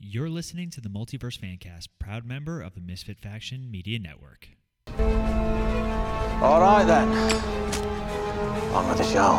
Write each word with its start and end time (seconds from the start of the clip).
You're 0.00 0.30
listening 0.30 0.70
to 0.70 0.80
the 0.80 0.88
Multiverse 0.88 1.40
Fancast, 1.40 1.88
proud 1.98 2.24
member 2.24 2.62
of 2.62 2.76
the 2.76 2.80
Misfit 2.80 3.18
Faction 3.18 3.68
Media 3.68 3.98
Network. 3.98 4.50
All 6.40 6.60
right 6.60 6.84
then. 6.84 7.08
On 8.72 8.88
with 8.88 8.98
the 8.98 9.02
show. 9.02 9.32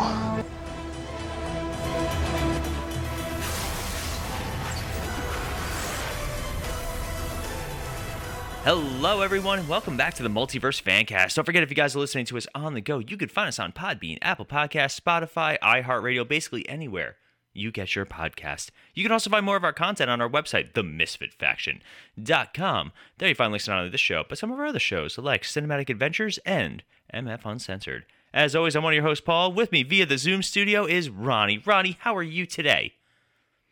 Hello, 8.65 9.21
everyone, 9.21 9.65
welcome 9.65 9.95
back 9.95 10.15
to 10.15 10.23
the 10.23 10.29
Multiverse 10.29 10.83
Fancast. 10.83 11.35
Don't 11.35 11.45
forget, 11.45 11.63
if 11.63 11.69
you 11.69 11.75
guys 11.77 11.95
are 11.95 11.99
listening 11.99 12.25
to 12.25 12.35
us 12.35 12.47
on 12.53 12.73
the 12.73 12.81
go, 12.81 12.99
you 12.99 13.15
can 13.15 13.29
find 13.29 13.47
us 13.47 13.59
on 13.59 13.71
Podbean, 13.71 14.17
Apple 14.21 14.45
Podcasts, 14.45 14.99
Spotify, 14.99 15.57
iHeartRadio, 15.59 16.27
basically 16.27 16.67
anywhere 16.67 17.15
you 17.53 17.71
get 17.71 17.95
your 17.95 18.05
podcast. 18.05 18.69
You 18.93 19.03
can 19.03 19.11
also 19.11 19.29
find 19.29 19.45
more 19.45 19.57
of 19.57 19.63
our 19.63 19.73
content 19.73 20.09
on 20.09 20.21
our 20.21 20.29
website, 20.29 20.73
themisfitfaction.com. 20.73 22.91
There 23.17 23.29
you 23.29 23.35
find 23.35 23.51
links 23.51 23.67
not 23.67 23.79
only 23.79 23.89
this 23.89 24.01
show, 24.01 24.23
but 24.27 24.37
some 24.37 24.51
of 24.51 24.59
our 24.59 24.67
other 24.67 24.79
shows 24.79 25.17
like 25.17 25.43
Cinematic 25.43 25.89
Adventures 25.89 26.39
and 26.45 26.83
MF 27.13 27.45
Uncensored. 27.45 28.05
As 28.33 28.55
always, 28.55 28.75
I'm 28.75 28.83
one 28.83 28.93
of 28.93 28.95
your 28.95 29.05
hosts, 29.05 29.25
Paul. 29.25 29.53
With 29.53 29.71
me 29.71 29.83
via 29.83 30.05
the 30.05 30.17
Zoom 30.17 30.43
studio 30.43 30.85
is 30.85 31.09
Ronnie. 31.09 31.57
Ronnie, 31.57 31.97
how 32.01 32.15
are 32.15 32.23
you 32.23 32.45
today? 32.45 32.93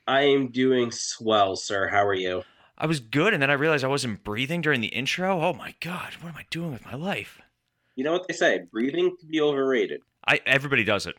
I 0.08 0.22
am 0.22 0.48
doing 0.48 0.92
swell, 0.92 1.56
sir. 1.56 1.90
How 1.90 2.06
are 2.06 2.14
you? 2.14 2.44
I 2.78 2.86
was 2.86 3.00
good, 3.00 3.34
and 3.34 3.42
then 3.42 3.50
I 3.50 3.54
realized 3.54 3.84
I 3.84 3.90
wasn't 3.90 4.24
breathing 4.24 4.62
during 4.62 4.82
the 4.82 4.88
intro. 4.88 5.42
Oh 5.42 5.54
my 5.54 5.74
god, 5.80 6.14
what 6.22 6.30
am 6.30 6.38
I 6.38 6.46
doing 6.50 6.72
with 6.72 6.86
my 6.86 6.96
life? 6.96 7.42
You 7.96 8.04
know 8.04 8.14
what 8.14 8.28
they 8.28 8.34
say? 8.34 8.62
Breathing 8.72 9.16
can 9.20 9.30
be 9.30 9.42
overrated. 9.42 10.02
I 10.28 10.40
everybody 10.46 10.84
does 10.84 11.08
it. 11.08 11.16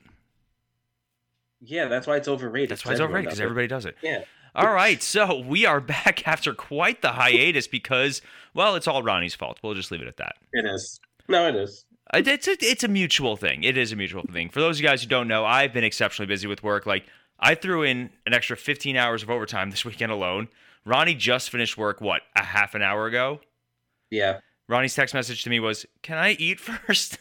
Yeah, 1.60 1.86
that's 1.86 2.06
why 2.06 2.16
it's 2.16 2.28
overrated. 2.28 2.70
That's 2.70 2.84
why 2.84 2.92
it's 2.92 3.00
overrated 3.00 3.26
because 3.30 3.40
everybody 3.40 3.66
does 3.66 3.84
it. 3.84 3.96
Yeah. 4.02 4.24
All 4.54 4.72
right, 4.72 5.02
so 5.02 5.38
we 5.40 5.66
are 5.66 5.80
back 5.80 6.26
after 6.26 6.54
quite 6.54 7.02
the 7.02 7.12
hiatus 7.12 7.66
because, 7.68 8.22
well, 8.54 8.74
it's 8.76 8.88
all 8.88 9.02
Ronnie's 9.02 9.34
fault. 9.34 9.58
We'll 9.62 9.74
just 9.74 9.90
leave 9.90 10.00
it 10.02 10.08
at 10.08 10.16
that. 10.16 10.36
It 10.52 10.64
is. 10.64 11.00
No, 11.28 11.46
it 11.48 11.54
is. 11.54 11.84
Uh, 12.12 12.22
It's 12.24 12.48
a, 12.48 12.56
it's 12.60 12.82
a 12.84 12.88
mutual 12.88 13.36
thing. 13.36 13.62
It 13.64 13.76
is 13.76 13.92
a 13.92 13.96
mutual 13.96 14.22
thing. 14.32 14.48
For 14.48 14.60
those 14.60 14.76
of 14.76 14.82
you 14.82 14.88
guys 14.88 15.02
who 15.02 15.08
don't 15.08 15.28
know, 15.28 15.44
I've 15.44 15.72
been 15.72 15.84
exceptionally 15.84 16.26
busy 16.26 16.46
with 16.46 16.62
work. 16.62 16.86
Like, 16.86 17.04
I 17.38 17.54
threw 17.54 17.82
in 17.82 18.10
an 18.26 18.34
extra 18.34 18.56
15 18.56 18.96
hours 18.96 19.22
of 19.22 19.30
overtime 19.30 19.70
this 19.70 19.84
weekend 19.84 20.10
alone. 20.12 20.48
Ronnie 20.84 21.14
just 21.14 21.50
finished 21.50 21.76
work, 21.76 22.00
what, 22.00 22.22
a 22.34 22.42
half 22.42 22.74
an 22.74 22.82
hour 22.82 23.06
ago? 23.06 23.40
Yeah. 24.10 24.38
Ronnie's 24.68 24.94
text 24.94 25.14
message 25.14 25.42
to 25.44 25.50
me 25.50 25.60
was, 25.60 25.84
Can 26.02 26.16
I 26.18 26.32
eat 26.32 26.58
first? 26.60 27.18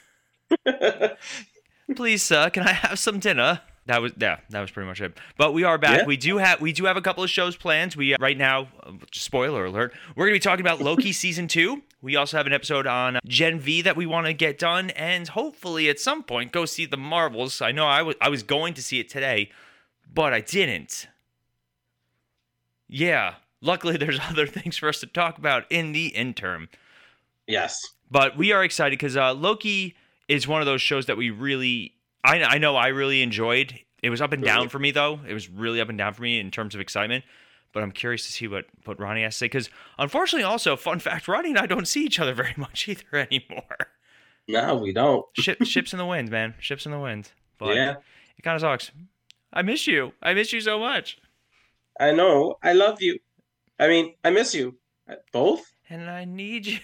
Please, 1.95 2.23
sir, 2.23 2.49
can 2.49 2.63
I 2.63 2.71
have 2.73 2.99
some 2.99 3.19
dinner? 3.19 3.61
That 3.87 4.01
was 4.01 4.11
yeah, 4.17 4.39
that 4.49 4.61
was 4.61 4.69
pretty 4.69 4.87
much 4.87 5.01
it. 5.01 5.17
But 5.37 5.53
we 5.53 5.63
are 5.63 5.77
back. 5.77 6.01
Yeah. 6.01 6.05
We 6.05 6.17
do 6.17 6.37
have 6.37 6.61
we 6.61 6.73
do 6.73 6.85
have 6.85 6.97
a 6.97 7.01
couple 7.01 7.23
of 7.23 7.29
shows 7.29 7.55
planned. 7.55 7.95
We 7.95 8.13
uh, 8.13 8.17
right 8.19 8.37
now, 8.37 8.67
uh, 8.83 8.91
spoiler 9.11 9.65
alert, 9.65 9.93
we're 10.15 10.25
gonna 10.25 10.35
be 10.35 10.39
talking 10.39 10.65
about 10.65 10.81
Loki 10.81 11.11
season 11.13 11.47
two. 11.47 11.81
We 12.01 12.15
also 12.15 12.37
have 12.37 12.45
an 12.45 12.53
episode 12.53 12.85
on 12.85 13.19
Gen 13.25 13.59
V 13.59 13.81
that 13.81 13.95
we 13.95 14.05
want 14.05 14.27
to 14.27 14.33
get 14.33 14.59
done, 14.59 14.91
and 14.91 15.27
hopefully 15.27 15.89
at 15.89 15.99
some 15.99 16.23
point 16.23 16.51
go 16.51 16.65
see 16.65 16.85
the 16.85 16.97
Marvels. 16.97 17.61
I 17.61 17.71
know 17.71 17.87
I 17.87 18.01
was 18.01 18.15
I 18.21 18.29
was 18.29 18.43
going 18.43 18.73
to 18.75 18.83
see 18.83 18.99
it 18.99 19.09
today, 19.09 19.51
but 20.13 20.33
I 20.33 20.41
didn't. 20.41 21.07
Yeah, 22.89 23.35
luckily 23.61 23.97
there's 23.97 24.19
other 24.29 24.47
things 24.47 24.77
for 24.77 24.89
us 24.89 24.99
to 24.99 25.07
talk 25.07 25.37
about 25.37 25.63
in 25.69 25.91
the 25.93 26.07
interim. 26.07 26.69
yes. 27.47 27.77
But 28.09 28.37
we 28.37 28.53
are 28.53 28.63
excited 28.63 28.97
because 28.97 29.17
uh, 29.17 29.33
Loki 29.33 29.93
is 30.29 30.47
one 30.47 30.61
of 30.61 30.65
those 30.65 30.81
shows 30.81 31.07
that 31.07 31.17
we 31.17 31.29
really, 31.29 31.93
I, 32.27 32.43
I 32.43 32.57
know 32.57 32.75
I 32.75 32.87
really 32.87 33.21
enjoyed. 33.21 33.79
It 34.03 34.09
was 34.09 34.21
up 34.21 34.33
and 34.33 34.43
down 34.43 34.67
for 34.69 34.79
me 34.79 34.91
though. 34.91 35.19
It 35.27 35.33
was 35.33 35.49
really 35.49 35.79
up 35.79 35.89
and 35.89 35.97
down 35.97 36.13
for 36.13 36.21
me 36.21 36.39
in 36.39 36.51
terms 36.51 36.75
of 36.75 36.81
excitement. 36.81 37.23
But 37.73 37.83
I'm 37.83 37.91
curious 37.91 38.25
to 38.25 38.33
see 38.33 38.47
what 38.47 38.65
what 38.85 38.99
Ronnie 38.99 39.23
has 39.23 39.35
to 39.35 39.37
say 39.39 39.45
because 39.45 39.69
unfortunately, 39.97 40.43
also 40.43 40.75
fun 40.75 40.99
fact, 40.99 41.27
Ronnie 41.27 41.49
and 41.49 41.57
I 41.57 41.65
don't 41.65 41.87
see 41.87 42.03
each 42.03 42.19
other 42.19 42.33
very 42.35 42.53
much 42.57 42.87
either 42.87 43.05
anymore. 43.13 43.93
No, 44.47 44.75
we 44.75 44.93
don't. 44.93 45.25
Ship, 45.37 45.61
ships 45.63 45.93
in 45.93 45.99
the 45.99 46.05
wind, 46.05 46.29
man. 46.29 46.55
Ships 46.59 46.85
in 46.85 46.91
the 46.91 46.99
wind. 46.99 47.31
But 47.57 47.75
yeah. 47.75 47.95
it 48.37 48.41
kind 48.43 48.55
of 48.55 48.61
sucks. 48.61 48.91
I 49.51 49.61
miss 49.61 49.87
you. 49.87 50.13
I 50.21 50.33
miss 50.33 50.53
you 50.53 50.61
so 50.61 50.79
much. 50.79 51.17
I 51.99 52.11
know. 52.11 52.55
I 52.61 52.73
love 52.73 53.01
you. 53.01 53.19
I 53.79 53.87
mean, 53.87 54.13
I 54.23 54.29
miss 54.29 54.53
you. 54.53 54.75
Both? 55.31 55.73
And 55.89 56.09
I 56.09 56.25
need 56.25 56.65
you. 56.65 56.79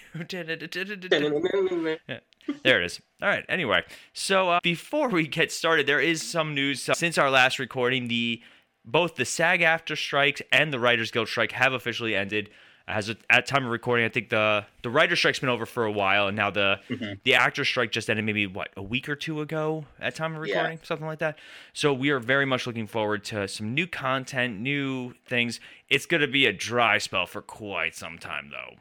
There 2.62 2.80
it 2.82 2.86
is. 2.86 3.00
All 3.22 3.28
right. 3.28 3.44
Anyway, 3.48 3.82
so 4.12 4.50
uh, 4.50 4.60
before 4.62 5.08
we 5.08 5.26
get 5.26 5.50
started, 5.52 5.86
there 5.86 6.00
is 6.00 6.22
some 6.22 6.54
news 6.54 6.88
uh, 6.88 6.94
since 6.94 7.16
our 7.18 7.30
last 7.30 7.58
recording. 7.58 8.08
The 8.08 8.42
both 8.84 9.16
the 9.16 9.24
SAG-AFTRA 9.24 9.96
strikes 9.96 10.42
and 10.52 10.72
the 10.72 10.78
Writers 10.78 11.10
Guild 11.10 11.28
strike 11.28 11.52
have 11.52 11.72
officially 11.72 12.14
ended. 12.14 12.50
As 12.86 13.08
of, 13.08 13.16
at 13.30 13.46
time 13.46 13.64
of 13.64 13.70
recording, 13.70 14.04
I 14.04 14.10
think 14.10 14.28
the 14.28 14.66
the 14.82 14.90
writer 14.90 15.16
strike's 15.16 15.38
been 15.38 15.48
over 15.48 15.64
for 15.64 15.86
a 15.86 15.90
while, 15.90 16.28
and 16.28 16.36
now 16.36 16.50
the 16.50 16.80
Mhm. 16.90 17.18
the 17.24 17.34
actor 17.34 17.64
strike 17.64 17.92
just 17.92 18.10
ended 18.10 18.26
maybe 18.26 18.46
what 18.46 18.68
a 18.76 18.82
week 18.82 19.08
or 19.08 19.16
two 19.16 19.40
ago 19.40 19.86
at 20.00 20.14
time 20.14 20.36
of 20.36 20.46
Yeah. 20.46 20.56
recording, 20.56 20.80
something 20.82 21.06
like 21.06 21.20
that. 21.20 21.38
So 21.72 21.94
we 21.94 22.10
are 22.10 22.18
very 22.18 22.44
much 22.44 22.66
looking 22.66 22.86
forward 22.86 23.24
to 23.24 23.48
some 23.48 23.72
new 23.72 23.86
content, 23.86 24.60
new 24.60 25.14
things. 25.24 25.60
It's 25.88 26.04
gonna 26.04 26.26
be 26.26 26.44
a 26.44 26.52
dry 26.52 26.98
spell 26.98 27.24
for 27.24 27.40
quite 27.40 27.94
some 27.94 28.18
time, 28.18 28.50
though. 28.50 28.76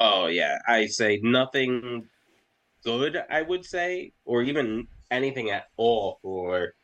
Oh, 0.00 0.26
yeah. 0.26 0.58
I 0.66 0.86
say 0.86 1.20
nothing 1.22 2.08
good, 2.84 3.22
I 3.30 3.42
would 3.42 3.64
say, 3.64 4.12
or 4.24 4.42
even 4.42 4.86
anything 5.10 5.50
at 5.50 5.64
all 5.76 6.18
for 6.22 6.74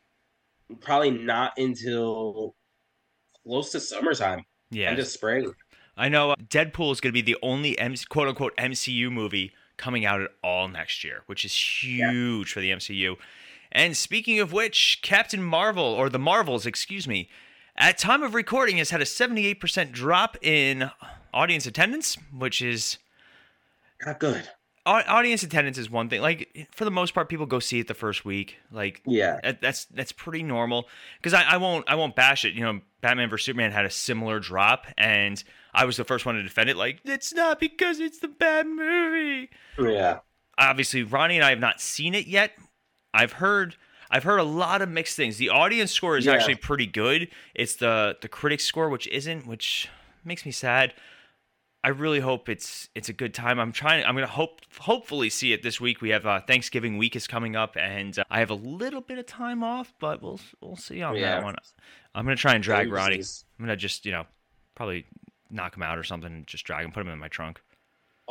probably 0.80 1.10
not 1.10 1.52
until 1.56 2.54
close 3.44 3.70
to 3.72 3.80
summertime. 3.80 4.44
Yeah, 4.70 4.88
And 4.88 4.96
just 4.96 5.14
spring. 5.14 5.52
I 5.96 6.08
know 6.08 6.30
uh, 6.30 6.36
Deadpool 6.36 6.92
is 6.92 7.00
going 7.00 7.12
to 7.12 7.22
be 7.22 7.22
the 7.22 7.36
only 7.42 7.76
quote 8.08 8.28
unquote 8.28 8.56
MCU 8.56 9.10
movie 9.10 9.52
coming 9.76 10.04
out 10.04 10.20
at 10.20 10.30
all 10.42 10.68
next 10.68 11.04
year, 11.04 11.22
which 11.26 11.44
is 11.44 11.54
huge 11.54 12.52
for 12.52 12.60
the 12.60 12.70
MCU. 12.70 13.16
And 13.72 13.96
speaking 13.96 14.40
of 14.40 14.52
which, 14.52 15.00
Captain 15.02 15.42
Marvel, 15.42 15.84
or 15.84 16.08
the 16.08 16.18
Marvels, 16.18 16.66
excuse 16.66 17.06
me, 17.06 17.28
at 17.76 17.98
time 17.98 18.22
of 18.22 18.34
recording 18.34 18.78
has 18.78 18.90
had 18.90 19.00
a 19.00 19.04
78% 19.04 19.92
drop 19.92 20.36
in 20.42 20.90
audience 21.32 21.66
attendance, 21.66 22.16
which 22.36 22.60
is 22.60 22.98
Not 24.04 24.20
good. 24.20 24.48
Au- 24.86 25.02
audience 25.06 25.42
attendance 25.42 25.78
is 25.78 25.90
one 25.90 26.08
thing. 26.08 26.20
Like 26.20 26.68
for 26.72 26.84
the 26.84 26.90
most 26.90 27.14
part, 27.14 27.28
people 27.28 27.46
go 27.46 27.58
see 27.58 27.80
it 27.80 27.88
the 27.88 27.94
first 27.94 28.24
week. 28.24 28.56
Like 28.72 29.02
Yeah. 29.06 29.52
that's 29.60 29.84
that's 29.86 30.12
pretty 30.12 30.42
normal. 30.42 30.88
Because 31.18 31.34
I, 31.34 31.42
I 31.42 31.56
won't 31.56 31.84
I 31.88 31.94
won't 31.94 32.14
bash 32.16 32.44
it. 32.44 32.54
You 32.54 32.62
know, 32.62 32.80
Batman 33.00 33.30
vs 33.30 33.44
Superman 33.46 33.72
had 33.72 33.84
a 33.84 33.90
similar 33.90 34.38
drop, 34.40 34.86
and 34.98 35.42
I 35.72 35.84
was 35.84 35.96
the 35.96 36.04
first 36.04 36.26
one 36.26 36.34
to 36.36 36.42
defend 36.42 36.70
it. 36.70 36.76
Like 36.76 37.00
it's 37.04 37.32
not 37.32 37.60
because 37.60 38.00
it's 38.00 38.18
the 38.18 38.28
bad 38.28 38.66
movie. 38.66 39.50
Yeah. 39.78 40.18
Obviously, 40.58 41.02
Ronnie 41.02 41.36
and 41.36 41.44
I 41.44 41.50
have 41.50 41.58
not 41.60 41.80
seen 41.80 42.14
it 42.14 42.26
yet. 42.26 42.52
I've 43.14 43.32
heard. 43.32 43.76
I've 44.12 44.24
heard 44.24 44.40
a 44.40 44.44
lot 44.44 44.82
of 44.82 44.88
mixed 44.88 45.14
things. 45.16 45.36
The 45.36 45.50
audience 45.50 45.92
score 45.92 46.16
is 46.16 46.26
Yeah. 46.26 46.32
actually 46.32 46.56
pretty 46.56 46.86
good. 46.86 47.28
It's 47.54 47.76
the 47.76 48.16
the 48.20 48.28
critic 48.28 48.60
score 48.60 48.88
which 48.90 49.06
isn't, 49.08 49.46
which 49.46 49.88
makes 50.24 50.44
me 50.44 50.50
sad. 50.52 50.94
I 51.82 51.88
really 51.88 52.20
hope 52.20 52.48
it's 52.48 52.88
it's 52.94 53.08
a 53.08 53.12
good 53.14 53.32
time. 53.32 53.58
I'm 53.58 53.72
trying. 53.72 54.04
I'm 54.04 54.14
gonna 54.14 54.26
hope 54.26 54.60
hopefully 54.80 55.30
see 55.30 55.52
it 55.54 55.62
this 55.62 55.80
week. 55.80 56.02
We 56.02 56.10
have 56.10 56.26
uh, 56.26 56.40
Thanksgiving 56.42 56.98
week 56.98 57.16
is 57.16 57.26
coming 57.26 57.56
up, 57.56 57.76
and 57.76 58.18
uh, 58.18 58.24
I 58.30 58.40
have 58.40 58.50
a 58.50 58.54
little 58.54 59.00
bit 59.00 59.18
of 59.18 59.26
time 59.26 59.64
off, 59.64 59.94
but 59.98 60.20
we'll 60.22 60.40
we'll 60.60 60.76
see 60.76 61.00
on 61.02 61.16
Yeah. 61.16 61.36
that 61.36 61.44
one. 61.44 61.56
I'm 62.14 62.24
gonna 62.26 62.36
try 62.36 62.54
and 62.54 62.62
drag 62.62 62.92
Ronnie. 62.92 63.16
I'm 63.58 63.64
gonna 63.64 63.76
just 63.76 64.04
you 64.04 64.12
know 64.12 64.26
probably 64.74 65.06
knock 65.50 65.74
him 65.76 65.82
out 65.82 65.96
or 65.98 66.04
something, 66.04 66.30
and 66.30 66.46
just 66.46 66.64
drag 66.64 66.84
him, 66.84 66.92
put 66.92 67.00
him 67.00 67.08
in 67.08 67.18
my 67.18 67.28
trunk. 67.28 67.62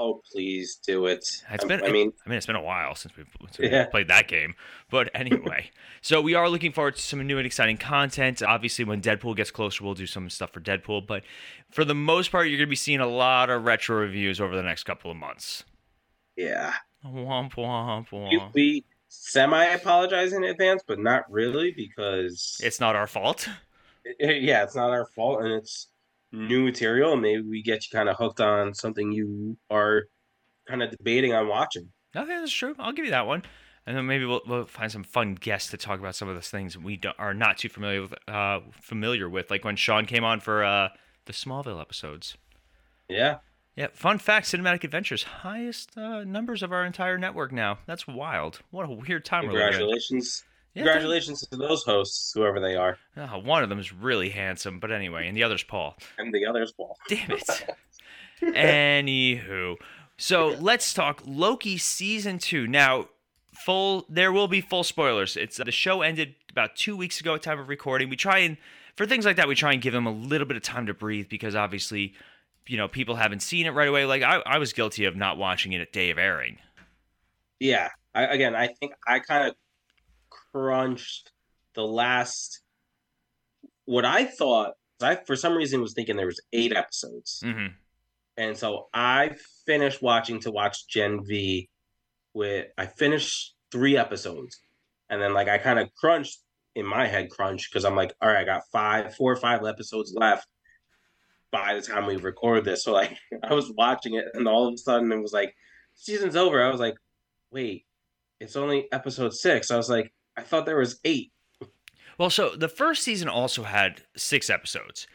Oh, 0.02 0.22
please 0.32 0.78
do 0.78 1.08
it. 1.08 1.20
It's 1.52 1.64
Um, 1.64 1.68
been. 1.68 1.84
I 1.84 1.92
mean, 1.92 2.14
I 2.26 2.30
mean, 2.30 2.38
it's 2.38 2.46
been 2.46 2.56
a 2.56 2.62
while 2.62 2.96
since 2.96 3.18
we've, 3.18 3.28
since 3.52 3.70
Yeah. 3.70 3.86
played 3.88 4.08
that 4.08 4.30
game. 4.30 4.56
But 4.90 5.10
anyway, 5.14 5.72
so 6.02 6.22
we 6.22 6.36
are 6.36 6.48
looking 6.48 6.72
forward 6.72 6.96
to 6.96 7.02
some 7.02 7.26
new 7.28 7.38
and 7.38 7.46
exciting 7.46 7.78
content. 7.78 8.42
Obviously, 8.42 8.86
when 8.86 9.02
Deadpool 9.02 9.36
gets 9.36 9.52
closer, 9.52 9.84
we'll 9.84 9.96
do 9.96 10.08
some 10.08 10.30
stuff 10.30 10.52
for 10.54 10.62
Deadpool. 10.62 11.06
But 11.06 11.24
for 11.70 11.84
the 11.84 11.94
most 11.96 12.32
part, 12.32 12.48
you're 12.48 12.58
going 12.58 12.68
to 12.68 12.70
be 12.70 12.76
seeing 12.78 13.02
a 13.02 13.08
lot 13.08 13.50
of 13.50 13.66
retro 13.66 13.98
reviews 14.00 14.40
over 14.40 14.56
the 14.56 14.64
next 14.64 14.86
couple 14.86 15.12
of 15.12 15.18
months. 15.18 15.66
yeah. 16.38 16.74
Womp 17.06 17.54
womp 17.56 18.10
womp. 18.10 18.54
we 18.54 18.84
semi 19.08 19.64
apologize 19.66 20.34
in 20.34 20.44
advance, 20.44 20.82
but 20.86 21.00
not 21.00 21.30
really 21.32 21.72
because 21.72 22.60
It's 22.64 22.80
not 22.80 22.96
our 22.96 23.08
fault. 23.08 23.48
yeah, 24.20 24.64
it's 24.64 24.76
not 24.76 24.92
our 24.92 25.06
fault 25.16 25.42
and 25.44 25.54
it's 25.54 25.88
new 26.32 26.64
material. 26.64 27.14
and 27.14 27.22
Maybe 27.22 27.42
we 27.42 27.62
get 27.62 27.86
you 27.86 27.96
kind 27.96 28.10
of 28.10 28.18
hooked 28.18 28.42
on 28.42 28.74
something 28.74 29.12
you 29.12 29.58
are 29.70 30.04
kind 30.68 30.84
of 30.84 30.92
debating 30.92 31.34
on 31.34 31.48
watching. 31.48 31.90
Okay, 32.16 32.40
that's 32.40 32.52
true. 32.52 32.76
I'll 32.80 32.94
give 32.94 33.06
you 33.06 33.12
that 33.12 33.28
one. 33.28 33.44
And 33.86 33.98
then 33.98 34.06
maybe 34.06 34.26
we'll, 34.26 34.42
we'll 34.46 34.66
find 34.66 34.92
some 34.92 35.04
fun 35.04 35.36
guests 35.36 35.72
to 35.72 35.78
talk 35.78 36.00
about 36.00 36.16
some 36.16 36.28
of 36.30 36.36
those 36.36 36.50
things 36.50 36.78
we 36.78 37.00
are 37.18 37.34
not 37.34 37.58
too 37.58 37.70
familiar 37.70 38.04
with. 38.04 38.14
Uh, 38.28 38.60
familiar 38.82 39.28
with, 39.28 39.50
like 39.50 39.64
when 39.64 39.76
Sean 39.76 40.06
came 40.06 40.24
on 40.24 40.40
for 40.40 40.64
uh, 40.64 40.90
the 41.26 41.34
Smallville 41.34 41.82
episodes. 41.82 42.38
Yeah. 43.08 43.38
Yeah, 43.76 43.88
fun 43.94 44.18
fact: 44.20 44.46
Cinematic 44.48 44.84
Adventures 44.84 45.24
highest 45.24 45.98
uh, 45.98 46.24
numbers 46.26 46.62
of 46.62 46.74
our 46.74 46.84
entire 46.84 47.18
network 47.18 47.54
now. 47.54 47.80
That's 47.86 48.06
wild. 48.06 48.60
What 48.72 48.90
a 48.90 48.92
weird 48.92 49.24
time. 49.24 49.44
Congratulations. 49.44 50.44
Yeah, 50.76 50.84
Congratulations 50.84 51.46
to 51.48 51.58
those 51.58 51.84
hosts, 51.84 52.32
whoever 52.34 52.60
they 52.60 52.76
are, 52.76 52.98
oh, 53.18 53.40
one 53.40 53.64
of 53.64 53.70
them 53.70 53.80
is 53.80 53.92
really 53.92 54.30
handsome, 54.30 54.80
but 54.80 54.92
anyway, 54.92 55.28
and 55.28 55.36
the 55.36 55.44
other's 55.44 55.64
Paul. 55.64 55.98
and 56.18 56.34
the 56.34 56.46
others. 56.46 56.72
Paul. 56.72 56.96
Damn 57.08 57.32
it. 57.32 57.76
Anywho, 58.42 59.76
so 60.18 60.56
let's 60.60 60.94
talk 60.94 61.22
Loki 61.26 61.78
season 61.78 62.38
two. 62.38 62.68
Now, 62.68 63.10
full 63.54 64.06
there 64.10 64.32
will 64.32 64.48
be 64.48 64.62
full 64.62 64.84
spoilers. 64.84 65.36
It's 65.36 65.58
the 65.58 65.72
show 65.72 66.02
ended 66.02 66.36
about 66.50 66.76
two 66.76 66.96
weeks 66.96 67.20
ago 67.20 67.36
at 67.36 67.44
time 67.44 67.60
of 67.60 67.68
recording. 67.68 68.10
We 68.10 68.16
try 68.16 68.40
and 68.40 68.58
for 68.96 69.06
things 69.06 69.26
like 69.26 69.38
that, 69.38 69.48
we 69.48 69.56
try 69.56 69.74
and 69.74 69.82
give 69.82 69.94
them 69.94 70.06
a 70.06 70.12
little 70.12 70.48
bit 70.48 70.58
of 70.58 70.64
time 70.64 70.86
to 70.86 70.94
breathe 70.94 71.28
because 71.30 71.56
obviously, 71.56 72.14
you 72.68 72.78
know, 72.78 72.88
people 72.88 73.16
haven't 73.16 73.42
seen 73.42 73.66
it 73.66 73.72
right 73.72 73.88
away. 73.88 74.06
Like 74.06 74.22
I, 74.22 74.42
I 74.46 74.58
was 74.58 74.72
guilty 74.74 75.06
of 75.06 75.16
not 75.16 75.38
watching 75.38 75.74
it 75.74 75.82
at 75.82 75.92
day 75.92 76.10
of 76.12 76.18
airing. 76.18 76.58
yeah. 77.60 77.90
I, 78.16 78.24
again, 78.24 78.56
I 78.56 78.68
think 78.68 78.94
I 79.08 79.20
kind 79.20 79.48
of 79.48 79.56
crunched 80.54 81.32
the 81.76 81.84
last. 81.86 82.62
What 83.86 84.06
I 84.06 84.26
thought, 84.26 84.74
I 85.02 85.16
for 85.16 85.36
some 85.36 85.56
reason 85.56 85.82
was 85.82 85.94
thinking 85.94 86.16
there 86.16 86.26
was 86.26 86.42
eight 86.54 86.76
episodes. 86.76 87.42
hmm 87.44 87.68
And 88.38 88.58
so 88.58 88.88
I 88.94 89.32
finished 89.66 90.02
watching 90.02 90.40
to 90.42 90.52
watch 90.52 90.88
Gen 90.88 91.22
V 91.26 91.70
with 92.34 92.68
I 92.78 92.86
finished 92.86 93.56
three 93.72 93.98
episodes. 93.98 94.60
And 95.10 95.22
then 95.22 95.34
like 95.34 95.48
I 95.48 95.58
kind 95.58 95.80
of 95.80 95.94
crunched 95.96 96.40
in 96.76 96.86
my 96.86 97.08
head 97.08 97.30
crunch 97.30 97.70
because 97.70 97.84
I'm 97.84 97.96
like, 97.96 98.14
all 98.22 98.30
right, 98.30 98.42
I 98.42 98.44
got 98.46 98.62
five, 98.72 99.16
four 99.16 99.32
or 99.32 99.36
five 99.36 99.66
episodes 99.66 100.14
left 100.16 100.48
by 101.52 101.74
the 101.74 101.82
time 101.82 102.06
we 102.06 102.16
record 102.18 102.64
this. 102.64 102.84
So 102.84 102.94
like 102.94 103.18
I 103.44 103.54
was 103.54 103.72
watching 103.76 104.14
it 104.16 104.26
and 104.34 104.48
all 104.48 104.68
of 104.68 104.74
a 104.74 104.78
sudden 104.78 105.12
it 105.12 105.22
was 105.22 105.34
like 105.34 105.56
season's 105.96 106.36
over. 106.36 106.64
I 106.64 106.70
was 106.70 106.80
like, 106.80 106.96
wait, 107.52 107.86
it's 108.40 108.56
only 108.56 108.88
episode 108.92 109.34
six. 109.34 109.72
I 109.72 109.78
was 109.78 109.90
like, 109.90 110.14
I 110.40 110.44
thought 110.44 110.66
there 110.66 110.78
was 110.78 111.00
eight. 111.04 111.32
Well, 112.18 112.30
so 112.30 112.56
the 112.56 112.68
first 112.68 113.04
season 113.04 113.30
also 113.30 113.64
had 113.64 114.04
six 114.16 114.50
episodes, 114.50 115.08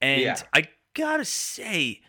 and 0.00 0.20
Yeah. 0.22 0.36
I 0.52 0.68
gotta 0.94 1.24
say, 1.24 2.00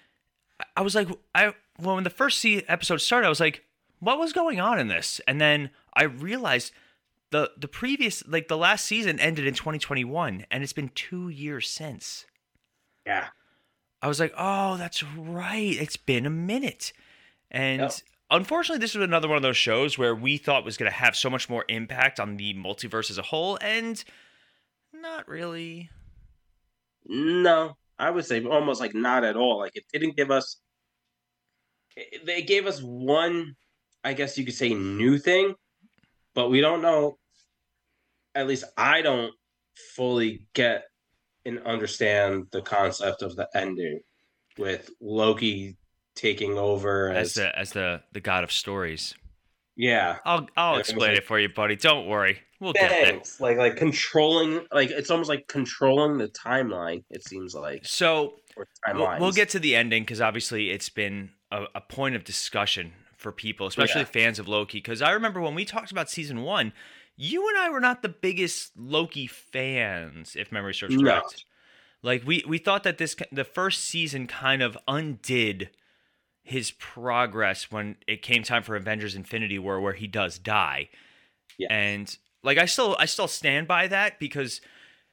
I- 0.76 0.82
was 0.82 0.96
like, 0.96 1.08
I 1.36 1.54
well, 1.80 1.96
when 1.96 2.04
the 2.04 2.10
first 2.10 2.44
episode 2.46 2.98
started, 2.98 3.26
I 3.26 3.30
was 3.30 3.40
like, 3.40 3.64
what 4.00 4.20
was 4.20 4.34
going 4.34 4.60
on 4.60 4.80
in 4.80 4.88
this? 4.88 5.20
And 5.28 5.40
then 5.42 5.70
I 5.96 6.04
realized 6.04 6.74
the 7.32 7.52
the 7.58 7.68
previous, 7.68 8.26
like 8.28 8.48
the 8.48 8.58
last 8.58 8.86
season, 8.86 9.20
ended 9.20 9.46
in 9.48 9.54
2021, 9.54 10.46
and 10.52 10.64
it's 10.64 10.74
been 10.74 10.90
two 10.90 11.30
years 11.30 11.70
since. 11.70 12.26
Yeah. 13.06 13.28
I 14.02 14.08
was 14.08 14.20
like, 14.20 14.34
oh, 14.38 14.78
that's 14.78 15.04
right. 15.04 15.76
It's 15.80 15.98
been 15.98 16.26
a 16.26 16.30
minute. 16.32 16.94
And 17.52 17.82
Yep. 17.82 17.92
Unfortunately, 18.32 18.80
this 18.80 18.96
was 18.96 19.04
another 19.04 19.28
one 19.28 19.38
of 19.38 19.44
those 19.44 19.58
shows 19.58 19.98
where 19.98 20.16
we 20.16 20.38
thought 20.38 20.66
was 20.66 20.78
going 20.78 20.90
to 20.90 20.98
have 20.98 21.16
so 21.16 21.30
much 21.30 21.50
more 21.50 21.66
impact 21.68 22.20
on 22.20 22.38
the 22.38 22.54
multiverse 22.56 23.12
as 23.12 23.18
a 23.18 23.24
whole, 23.24 23.58
and 23.62 24.04
not 24.94 25.28
really. 25.28 25.90
No, 27.06 27.78
I 28.00 28.10
would 28.10 28.26
say 28.26 28.44
almost 28.44 28.80
like 28.80 28.96
not 28.96 29.24
at 29.24 29.36
all. 29.36 29.60
Like 29.60 29.76
it 29.76 29.84
didn't 29.92 30.16
give 30.16 30.32
us. 30.32 30.58
They 32.26 32.42
gave 32.42 32.66
us 32.66 32.82
one, 32.82 33.56
I 34.04 34.14
guess 34.14 34.38
you 34.38 34.46
could 34.46 34.56
say, 34.56 34.74
new 34.74 35.18
thing, 35.18 35.56
but 36.34 36.50
we 36.50 36.62
don't 36.62 36.82
know. 36.82 37.18
At 38.34 38.48
least 38.48 38.64
I 38.78 39.02
don't 39.02 39.34
fully 39.94 40.46
get 40.54 40.86
and 41.46 41.60
understand 41.60 42.46
the 42.52 42.62
concept 42.62 43.24
of 43.24 43.36
the 43.36 43.50
ending 43.54 44.00
with 44.58 44.90
Loki 45.02 45.76
taking 46.22 46.58
over 46.58 47.10
as 47.10 47.30
as, 47.30 47.34
the 47.36 47.60
as 47.60 47.72
the 47.72 48.02
the 48.14 48.20
god 48.20 48.44
of 48.44 48.52
stories. 48.52 49.16
yeah. 49.76 50.18
I'll 50.26 50.48
I'll 50.56 50.74
Yeah, 50.74 50.78
it 50.78 50.80
explain 50.82 51.10
like- 51.12 51.18
it 51.20 51.24
for 51.26 51.40
you, 51.40 51.50
buddy. 51.50 51.76
Don't 51.76 52.08
worry. 52.08 52.40
We'll 52.60 52.74
get 52.74 52.90
there. 52.92 53.22
Like 53.40 53.58
like 53.58 53.76
controlling, 53.78 54.68
like 54.72 54.92
it's 54.92 55.10
almost 55.10 55.30
like 55.30 55.48
controlling 55.48 56.18
the 56.20 56.28
timeline. 56.28 57.04
It 57.10 57.24
seems 57.28 57.56
like 57.56 57.84
So 57.86 58.36
we'll, 58.94 59.18
we'll 59.20 59.32
get 59.32 59.50
to 59.50 59.60
the 59.60 59.76
ending 59.76 60.04
because 60.04 60.22
obviously 60.22 60.70
it's 60.70 60.90
been 60.90 61.32
a, 61.52 61.64
a 61.74 61.82
point 61.82 62.16
of 62.16 62.24
discussion 62.24 62.94
for 63.18 63.32
people, 63.32 63.66
especially 63.66 64.02
Yeah. 64.02 64.06
fans 64.08 64.38
of 64.38 64.48
Loki. 64.48 64.78
Because 64.78 65.02
I 65.02 65.10
remember 65.12 65.42
when 65.42 65.56
we 65.56 65.66
talked 65.66 65.92
about 65.92 66.08
season 66.12 66.44
one, 66.44 66.72
you 67.18 67.48
and 67.50 67.58
I 67.58 67.70
were 67.70 67.80
not 67.80 68.04
the 68.04 68.10
biggest 68.10 68.74
Loki 68.78 69.26
fans, 69.26 70.36
if 70.36 70.52
memory 70.52 70.74
serves 70.76 70.96
No. 70.96 71.02
correct. 71.22 71.46
Like 72.04 72.24
we 72.28 72.44
we 72.48 72.60
thought 72.60 72.84
that 72.84 73.00
this 73.00 73.16
the 73.32 73.44
first 73.44 73.84
season 73.86 74.28
kind 74.28 74.62
of 74.62 74.78
undid 74.88 75.70
his 76.44 76.72
progress 76.72 77.72
when 77.72 77.96
it 78.08 78.22
came 78.22 78.44
time 78.44 78.64
for 78.64 78.76
Avengers 78.76 79.16
Infinity 79.16 79.60
War 79.60 79.80
where 79.80 79.94
he 79.94 80.08
does 80.08 80.38
die. 80.40 80.90
Yeah. 81.58 81.68
And 81.72 82.18
like 82.44 82.58
I 82.58 82.66
still 82.66 82.96
I 83.00 83.06
still 83.06 83.28
stand 83.28 83.68
by 83.68 83.88
that 83.88 84.20
because 84.20 84.62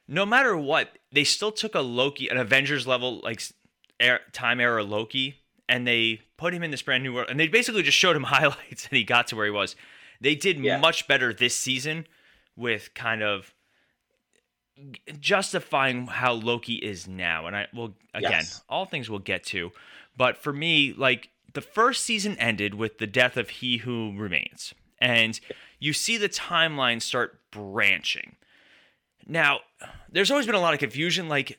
no 0.07 0.25
matter 0.25 0.57
what, 0.57 0.97
they 1.11 1.23
still 1.23 1.51
took 1.51 1.75
a 1.75 1.81
Loki, 1.81 2.29
an 2.29 2.37
Avengers 2.37 2.87
level 2.87 3.19
like 3.23 3.41
era, 3.99 4.19
time 4.33 4.59
era 4.59 4.83
Loki, 4.83 5.35
and 5.67 5.85
they 5.85 6.21
put 6.37 6.53
him 6.53 6.63
in 6.63 6.71
this 6.71 6.81
brand 6.81 7.03
new 7.03 7.13
world, 7.13 7.27
and 7.29 7.39
they 7.39 7.47
basically 7.47 7.83
just 7.83 7.97
showed 7.97 8.15
him 8.15 8.23
highlights, 8.35 8.87
and 8.87 8.97
he 8.97 9.03
got 9.03 9.27
to 9.27 9.35
where 9.35 9.45
he 9.45 9.51
was. 9.51 9.75
They 10.19 10.33
did 10.35 10.57
Yeah. 10.59 10.77
much 10.79 11.07
better 11.07 11.31
this 11.33 11.55
season 11.55 12.07
with 12.55 12.93
kind 12.95 13.21
of 13.21 13.53
justifying 15.19 16.07
how 16.07 16.33
Loki 16.33 16.75
is 16.75 17.07
now, 17.07 17.47
and 17.47 17.55
I 17.55 17.67
will 17.73 17.95
again, 18.13 18.31
Yes. 18.31 18.63
all 18.69 18.85
things 18.85 19.09
we'll 19.09 19.19
get 19.19 19.43
to, 19.45 19.71
but 20.19 20.37
for 20.37 20.51
me, 20.53 20.93
like 20.95 21.29
the 21.53 21.61
first 21.61 22.03
season 22.05 22.37
ended 22.37 22.75
with 22.75 22.99
the 22.99 23.07
death 23.07 23.37
of 23.37 23.49
He 23.49 23.77
Who 23.77 24.13
Remains, 24.15 24.73
and 24.99 25.39
you 25.79 25.93
see 25.93 26.17
the 26.17 26.29
timeline 26.29 27.01
start 27.01 27.39
branching. 27.51 28.35
Now, 29.25 29.61
there's 30.11 30.29
always 30.29 30.45
been 30.45 30.55
a 30.55 30.59
lot 30.59 30.73
of 30.73 30.79
confusion. 30.79 31.29
Like, 31.29 31.57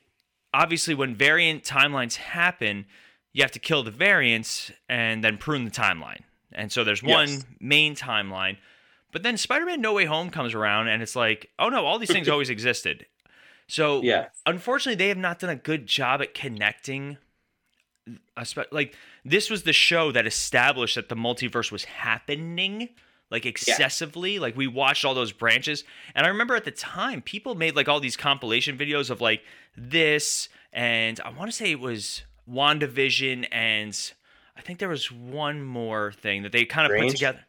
obviously, 0.53 0.93
when 0.93 1.15
variant 1.15 1.63
timelines 1.63 2.15
happen, 2.15 2.85
you 3.33 3.41
have 3.43 3.51
to 3.51 3.59
kill 3.59 3.81
the 3.83 3.91
variants 3.91 4.71
and 4.89 5.23
then 5.23 5.37
prune 5.37 5.65
the 5.65 5.71
timeline. 5.71 6.21
And 6.51 6.71
so 6.71 6.83
there's 6.83 7.01
one 7.01 7.27
Yes. 7.29 7.45
main 7.59 7.95
timeline. 7.95 8.57
But 9.11 9.23
then 9.23 9.37
Spider 9.37 9.65
Man 9.65 9.81
No 9.81 9.93
Way 9.93 10.05
Home 10.05 10.29
comes 10.29 10.53
around 10.53 10.87
and 10.89 11.01
it's 11.01 11.15
like, 11.15 11.49
oh 11.59 11.69
no, 11.69 11.85
all 11.85 11.97
these 11.97 12.11
things 12.11 12.27
always 12.35 12.49
existed. 12.49 13.05
So, 13.67 14.01
Yeah. 14.03 14.27
unfortunately, 14.45 14.95
they 14.97 15.07
have 15.09 15.17
not 15.17 15.39
done 15.39 15.49
a 15.49 15.55
good 15.55 15.87
job 15.87 16.21
at 16.21 16.33
connecting. 16.33 17.17
Like, 18.71 18.95
this 19.23 19.49
was 19.49 19.63
the 19.63 19.73
show 19.73 20.11
that 20.11 20.25
established 20.25 20.95
that 20.95 21.09
the 21.09 21.15
multiverse 21.15 21.71
was 21.71 21.85
happening 21.85 22.89
like 23.31 23.45
excessively. 23.45 24.37
Like 24.37 24.55
we 24.55 24.67
watched 24.67 25.05
all 25.05 25.15
those 25.15 25.31
branches, 25.31 25.83
and 26.13 26.25
I 26.25 26.29
remember 26.29 26.55
at 26.55 26.65
the 26.65 26.71
time 26.71 27.21
people 27.21 27.55
made 27.55 27.75
like 27.75 27.87
all 27.87 27.99
these 27.99 28.17
compilation 28.17 28.77
videos 28.77 29.09
of 29.09 29.21
like 29.21 29.41
this, 29.75 30.49
and 30.71 31.19
I 31.21 31.29
want 31.31 31.49
to 31.49 31.55
say 31.55 31.71
it 31.71 31.79
was 31.79 32.23
WandaVision, 32.47 33.47
and 33.51 34.13
I 34.55 34.61
think 34.61 34.79
there 34.79 34.89
was 34.89 35.11
one 35.11 35.63
more 35.63 36.11
thing 36.11 36.43
that 36.43 36.51
they 36.51 36.65
kind 36.65 36.91
of 36.91 36.99
put 36.99 37.09
together. 37.09 37.39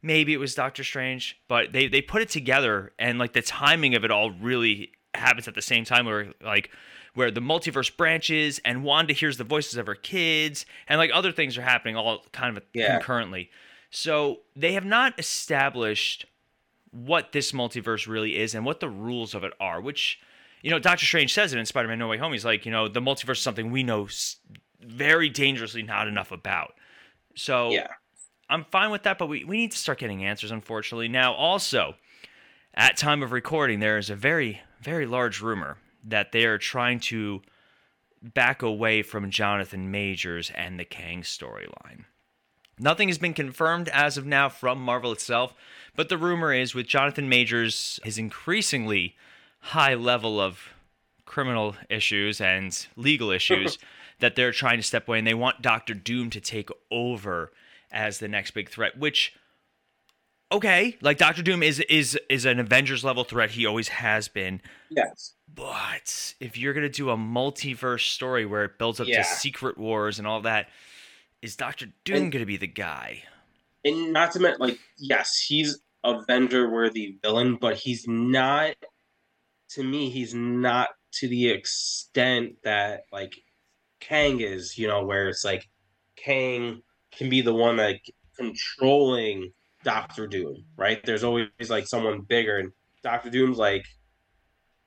Maybe 0.00 0.32
it 0.32 0.38
was 0.38 0.54
Doctor 0.54 0.84
Strange, 0.84 1.38
but 1.48 1.72
they 1.72 1.88
they 1.88 2.00
put 2.00 2.22
it 2.22 2.30
together, 2.30 2.92
and 2.98 3.18
like 3.18 3.32
the 3.32 3.42
timing 3.42 3.94
of 3.94 4.04
it 4.04 4.10
all 4.10 4.30
really 4.30 4.92
happens 5.14 5.48
at 5.48 5.54
the 5.54 5.62
same 5.62 5.84
time, 5.84 6.06
where 6.06 6.32
like 6.42 6.70
where 7.14 7.30
the 7.30 7.40
multiverse 7.40 7.94
branches 7.96 8.60
and 8.64 8.84
Wanda 8.84 9.12
hears 9.12 9.36
the 9.38 9.44
voices 9.44 9.76
of 9.76 9.86
her 9.86 9.94
kids, 9.94 10.66
and 10.88 10.98
like 10.98 11.10
other 11.14 11.32
things 11.32 11.56
are 11.56 11.62
happening 11.62 11.96
all 11.96 12.24
kind 12.32 12.56
of 12.56 12.62
Yeah. 12.72 12.96
concurrently. 12.98 13.50
So 13.90 14.40
they 14.56 14.72
have 14.72 14.84
not 14.84 15.18
established 15.18 16.26
what 16.90 17.32
this 17.32 17.52
multiverse 17.52 18.06
really 18.08 18.36
is 18.36 18.54
and 18.54 18.64
what 18.64 18.80
the 18.80 18.88
rules 18.88 19.34
of 19.34 19.44
it 19.44 19.52
are, 19.60 19.80
which, 19.80 20.18
you 20.62 20.70
know, 20.70 20.78
Doctor 20.78 21.06
Strange 21.06 21.32
says 21.32 21.52
it 21.52 21.58
in 21.58 21.66
Spider 21.66 21.88
Man 21.88 21.98
No 21.98 22.08
Way 22.08 22.18
Home. 22.18 22.32
He's 22.32 22.44
like, 22.44 22.64
you 22.66 22.72
know, 22.72 22.88
the 22.88 23.00
multiverse 23.00 23.32
is 23.32 23.40
something 23.40 23.70
we 23.70 23.82
know 23.82 24.08
very 24.80 25.28
dangerously 25.28 25.82
not 25.82 26.08
enough 26.08 26.32
about. 26.32 26.74
So 27.36 27.70
Yeah. 27.70 27.88
I'm 28.50 28.64
fine 28.64 28.90
with 28.90 29.04
that, 29.04 29.18
but 29.18 29.26
we, 29.28 29.44
we 29.44 29.56
need 29.56 29.70
to 29.72 29.78
start 29.78 29.98
getting 29.98 30.24
answers, 30.24 30.50
unfortunately. 30.50 31.08
Now, 31.08 31.32
also, 31.32 31.94
at 32.74 32.96
time 32.96 33.22
of 33.22 33.32
recording, 33.32 33.80
there 33.80 33.96
is 33.98 34.10
a 34.10 34.14
very, 34.16 34.60
very 34.80 35.06
large 35.06 35.40
rumor 35.40 35.78
that 36.04 36.32
they 36.32 36.44
are 36.44 36.58
trying 36.58 37.00
to 37.00 37.42
back 38.22 38.62
away 38.62 39.02
from 39.02 39.30
Jonathan 39.30 39.90
Majors 39.90 40.50
and 40.54 40.78
the 40.78 40.84
Kang 40.84 41.22
storyline. 41.22 42.04
Nothing 42.78 43.08
has 43.08 43.18
been 43.18 43.34
confirmed 43.34 43.88
as 43.88 44.16
of 44.16 44.26
now 44.26 44.48
from 44.48 44.80
Marvel 44.80 45.12
itself, 45.12 45.54
but 45.94 46.08
the 46.08 46.18
rumor 46.18 46.52
is 46.52 46.74
with 46.74 46.86
Jonathan 46.86 47.28
Majors, 47.28 48.00
his 48.02 48.18
increasingly 48.18 49.16
high 49.60 49.94
level 49.94 50.40
of 50.40 50.70
criminal 51.24 51.76
issues 51.88 52.40
and 52.40 52.86
legal 52.96 53.30
issues, 53.30 53.78
that 54.20 54.36
they're 54.36 54.52
trying 54.52 54.78
to 54.78 54.82
step 54.82 55.06
away 55.06 55.18
and 55.18 55.26
they 55.26 55.34
want 55.34 55.62
Doctor 55.62 55.94
Doom 55.94 56.30
to 56.30 56.40
take 56.40 56.70
over 56.90 57.52
as 57.92 58.18
the 58.18 58.28
next 58.28 58.52
big 58.52 58.68
threat, 58.68 58.98
which 58.98 59.34
okay, 60.54 60.96
like 61.00 61.18
Doctor 61.18 61.42
Doom 61.42 61.62
is 61.62 61.80
is 61.80 62.18
is 62.28 62.44
an 62.44 62.58
Avengers 62.60 63.04
level 63.04 63.24
threat. 63.24 63.50
He 63.52 63.66
always 63.66 63.88
has 63.88 64.28
been. 64.28 64.60
Yes. 64.90 65.34
But 65.52 66.34
if 66.40 66.56
you're 66.56 66.72
gonna 66.74 66.88
do 66.88 67.10
a 67.10 67.16
multiverse 67.16 68.08
story 68.12 68.46
where 68.46 68.64
it 68.64 68.78
builds 68.78 69.00
up 69.00 69.06
Yeah. 69.06 69.18
to 69.22 69.24
Secret 69.24 69.78
Wars 69.78 70.18
and 70.18 70.26
all 70.26 70.40
that, 70.42 70.68
is 71.42 71.56
Doctor 71.56 71.86
Doom 72.04 72.16
And- 72.16 72.32
gonna 72.32 72.46
be 72.46 72.56
the 72.56 72.66
guy? 72.66 73.24
And 73.84 74.12
not 74.14 74.32
to 74.32 74.40
mention, 74.40 74.60
like, 74.60 74.78
yes, 74.96 75.38
he's 75.38 75.78
Avenger 76.04 76.70
worthy 76.70 77.18
villain, 77.22 77.56
but 77.56 77.76
he's 77.76 78.06
not. 78.08 78.74
To 79.70 79.82
me, 79.82 80.10
he's 80.10 80.34
not 80.34 80.88
to 81.14 81.28
the 81.28 81.48
extent 81.50 82.56
that 82.64 83.04
like 83.12 83.34
Kang 84.00 84.40
is. 84.40 84.76
You 84.78 84.88
know, 84.88 85.04
where 85.04 85.28
it's 85.28 85.44
like 85.44 85.68
Kang 86.16 86.82
can 87.12 87.28
be 87.30 87.40
the 87.40 87.54
one 87.54 87.76
like 87.76 88.02
controlling 88.36 89.52
Doctor 89.84 90.26
Doom, 90.26 90.64
right? 90.76 91.00
There's 91.04 91.22
always 91.24 91.48
like 91.68 91.86
someone 91.86 92.22
bigger, 92.22 92.58
and 92.58 92.72
Doctor 93.02 93.30
Doom's 93.30 93.58
like 93.58 93.84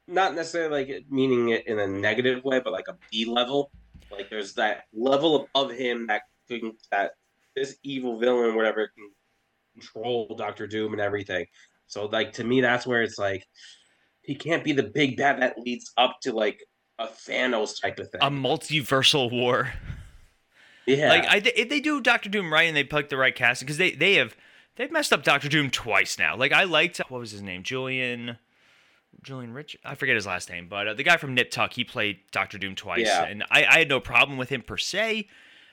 not 0.07 0.35
necessarily 0.35 0.85
like 0.85 1.05
meaning 1.09 1.49
it 1.49 1.67
in 1.67 1.79
a 1.79 1.87
negative 1.87 2.43
way, 2.43 2.59
but 2.59 2.73
like 2.73 2.87
a 2.87 2.97
B 3.11 3.25
level. 3.25 3.71
Like 4.11 4.29
there's 4.29 4.53
that 4.53 4.83
level 4.93 5.47
above 5.53 5.71
him 5.71 6.07
that 6.07 6.23
can, 6.47 6.73
that 6.91 7.11
this 7.55 7.77
evil 7.83 8.17
villain, 8.17 8.55
whatever, 8.55 8.87
can 8.87 9.09
control 9.73 10.33
Doctor 10.37 10.67
Doom 10.67 10.93
and 10.93 11.01
everything. 11.01 11.45
So 11.87 12.05
like 12.05 12.33
to 12.33 12.43
me, 12.43 12.61
that's 12.61 12.87
where 12.87 13.01
it's 13.01 13.17
like 13.17 13.45
he 14.21 14.35
can't 14.35 14.63
be 14.63 14.73
the 14.73 14.83
big 14.83 15.17
bad 15.17 15.41
that 15.41 15.57
leads 15.57 15.91
up 15.97 16.17
to 16.21 16.33
like 16.33 16.61
a 16.99 17.07
Thanos 17.07 17.81
type 17.81 17.99
of 17.99 18.09
thing. 18.09 18.21
A 18.21 18.31
multiversal 18.31 19.31
war. 19.31 19.73
yeah, 20.85 21.09
Like 21.09 21.25
I, 21.25 21.41
if 21.55 21.69
they 21.69 21.79
do 21.79 22.01
Doctor 22.01 22.29
Doom 22.29 22.51
right 22.51 22.67
and 22.67 22.75
they 22.75 22.83
pick 22.83 23.09
the 23.09 23.17
right 23.17 23.35
casting, 23.35 23.65
because 23.65 23.77
they 23.77 23.91
they 23.91 24.15
have 24.15 24.35
they've 24.77 24.91
messed 24.91 25.11
up 25.11 25.23
Doctor 25.23 25.49
Doom 25.49 25.69
twice 25.69 26.17
now. 26.17 26.35
Like 26.37 26.53
I 26.53 26.63
liked 26.63 26.97
what 27.09 27.19
was 27.19 27.31
his 27.31 27.41
name, 27.41 27.63
Julian. 27.63 28.37
Julian 29.23 29.53
Rich, 29.53 29.75
I 29.83 29.95
forget 29.95 30.15
his 30.15 30.25
last 30.27 30.49
name, 30.49 30.67
but 30.69 30.87
uh, 30.87 30.93
the 30.93 31.03
guy 31.03 31.17
from 31.17 31.33
Nip 31.33 31.49
Tuck, 31.49 31.73
he 31.73 31.83
played 31.83 32.19
Doctor 32.31 32.57
Doom 32.57 32.75
twice, 32.75 33.05
Yeah. 33.07 33.23
and 33.25 33.43
I, 33.49 33.65
I 33.65 33.79
had 33.79 33.89
no 33.89 33.99
problem 33.99 34.37
with 34.37 34.49
him 34.49 34.61
per 34.61 34.77
se. 34.77 35.27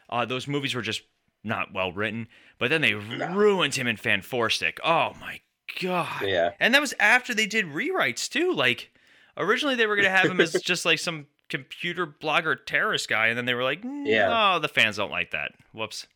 Uh, 0.08 0.25
those 0.25 0.46
movies 0.49 0.75
were 0.75 0.82
just 0.82 1.02
not 1.42 1.73
well 1.75 1.92
written, 1.92 2.26
but 2.58 2.70
then 2.70 2.80
they 2.80 2.94
ruined 2.94 3.75
him 3.75 3.87
in 3.87 3.96
Fan 3.96 4.23
Four 4.23 4.49
Stick. 4.50 4.80
Oh 4.82 5.12
my 5.20 5.40
god! 5.80 6.23
yeah, 6.23 6.52
And 6.58 6.73
that 6.75 6.80
was 6.80 6.94
after 6.99 7.34
they 7.34 7.46
did 7.46 7.66
rewrites 7.66 8.28
too. 8.30 8.52
Like 8.52 8.90
originally 9.37 9.75
they 9.75 9.87
were 9.87 9.96
gonna 9.96 10.08
have 10.11 10.30
him 10.30 10.40
as 10.40 10.52
just 10.62 10.84
like 10.87 10.99
some 10.99 11.26
computer 11.50 12.06
blogger 12.06 12.56
terrorist 12.64 13.08
guy, 13.11 13.26
and 13.26 13.37
then 13.37 13.44
they 13.44 13.54
were 13.54 13.64
like, 13.64 13.84
no, 13.84 14.08
Yeah. 14.08 14.58
the 14.62 14.68
fans 14.68 14.96
don't 14.96 15.11
like 15.11 15.32
that. 15.32 15.52
Whoops. 15.73 16.06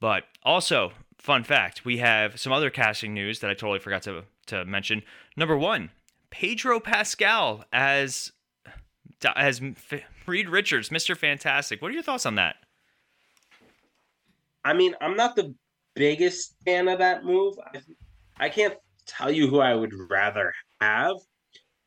But 0.00 0.24
also, 0.44 0.92
fun 1.24 1.42
fact, 1.42 1.86
we 1.86 1.96
have 1.98 2.38
some 2.38 2.52
other 2.52 2.68
casting 2.68 3.14
news 3.14 3.40
that 3.40 3.48
I 3.50 3.54
totally 3.54 3.78
forgot 3.78 4.02
to 4.02 4.24
to 4.46 4.64
mention. 4.66 5.02
Number 5.38 5.56
one, 5.56 5.90
Pedro 6.28 6.78
Pascal 6.80 7.64
as 7.72 8.30
as 9.34 9.62
Reed 10.26 10.50
Richards, 10.50 10.90
Mr. 10.90 11.16
Fantastic. 11.16 11.80
What 11.80 11.90
are 11.90 11.94
your 11.94 12.02
thoughts 12.02 12.26
on 12.26 12.34
that? 12.34 12.56
I 14.66 14.74
mean, 14.74 14.94
I'm 15.00 15.16
not 15.16 15.34
the 15.34 15.54
biggest 15.94 16.56
fan 16.66 16.88
of 16.88 16.98
that 16.98 17.24
move. 17.24 17.54
I, 17.72 17.80
I 18.38 18.48
can't 18.50 18.74
tell 19.06 19.30
you 19.30 19.48
who 19.48 19.60
I 19.60 19.74
would 19.74 19.92
rather 20.10 20.52
have, 20.82 21.16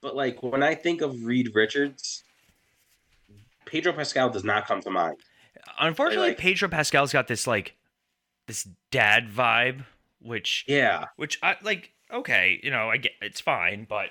but 0.01 0.15
like 0.15 0.41
when 0.41 0.63
I 0.63 0.73
think 0.73 1.01
of 1.01 1.23
Reed 1.23 1.51
Richards, 1.53 2.23
Pedro 3.65 3.93
Pascal 3.93 4.31
does 4.31 4.43
not 4.43 4.65
come 4.65 4.81
to 4.81 4.89
mind. 4.89 5.17
Unfortunately, 5.79 6.29
like- 6.29 6.39
Pedro 6.39 6.69
Pascal's 6.69 7.13
got 7.13 7.27
this 7.27 7.45
like 7.45 7.76
this 8.47 8.67
dad 8.91 9.29
vibe, 9.29 9.85
which 10.21 10.65
Yeah, 10.67 11.05
which 11.15 11.37
I 11.43 11.57
like. 11.61 11.91
Okay, 12.11 12.59
you 12.63 12.71
know, 12.71 12.89
I 12.89 12.97
get 12.97 13.11
it's 13.21 13.41
fine, 13.41 13.85
but 13.87 14.09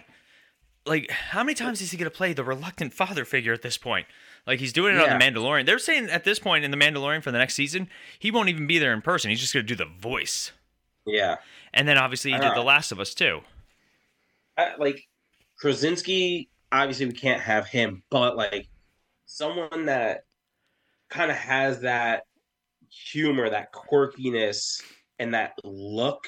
like, 0.84 1.10
how 1.10 1.42
many 1.42 1.54
times 1.54 1.80
is 1.80 1.90
he 1.90 1.96
gonna 1.96 2.10
play 2.10 2.32
the 2.32 2.44
reluctant 2.44 2.92
father 2.92 3.24
figure 3.24 3.52
at 3.52 3.62
this 3.62 3.78
point? 3.78 4.06
Like, 4.46 4.60
he's 4.60 4.72
doing 4.72 4.94
it 4.94 5.00
on 5.00 5.18
the 5.18 5.24
Mandalorian. 5.24 5.66
They're 5.66 5.78
saying 5.78 6.08
at 6.08 6.22
this 6.22 6.38
point 6.38 6.64
in 6.64 6.70
the 6.70 6.76
Mandalorian 6.76 7.22
for 7.22 7.32
the 7.32 7.38
next 7.38 7.54
season, 7.54 7.88
he 8.18 8.30
won't 8.30 8.48
even 8.48 8.66
be 8.66 8.78
there 8.78 8.92
in 8.92 9.02
person. 9.02 9.30
He's 9.30 9.40
just 9.40 9.52
gonna 9.52 9.64
do 9.64 9.74
the 9.74 9.86
voice, 9.86 10.52
yeah. 11.06 11.36
and 11.74 11.88
then 11.88 11.98
obviously 11.98 12.30
he 12.30 12.38
did 12.38 12.48
know. 12.48 12.54
The 12.54 12.62
Last 12.62 12.92
of 12.92 13.00
Us 13.00 13.14
too. 13.14 13.40
I, 14.56 14.76
like 14.78 15.08
Krasinski, 15.58 16.48
obviously 16.70 17.06
we 17.06 17.12
can't 17.12 17.40
have 17.40 17.66
him, 17.66 18.02
but 18.10 18.36
like 18.36 18.68
someone 19.26 19.86
that 19.86 20.24
kind 21.08 21.30
of 21.30 21.36
has 21.36 21.80
that 21.80 22.25
humor, 23.12 23.50
that 23.50 23.72
quirkiness, 23.72 24.82
and 25.18 25.34
that 25.34 25.52
look 25.64 26.26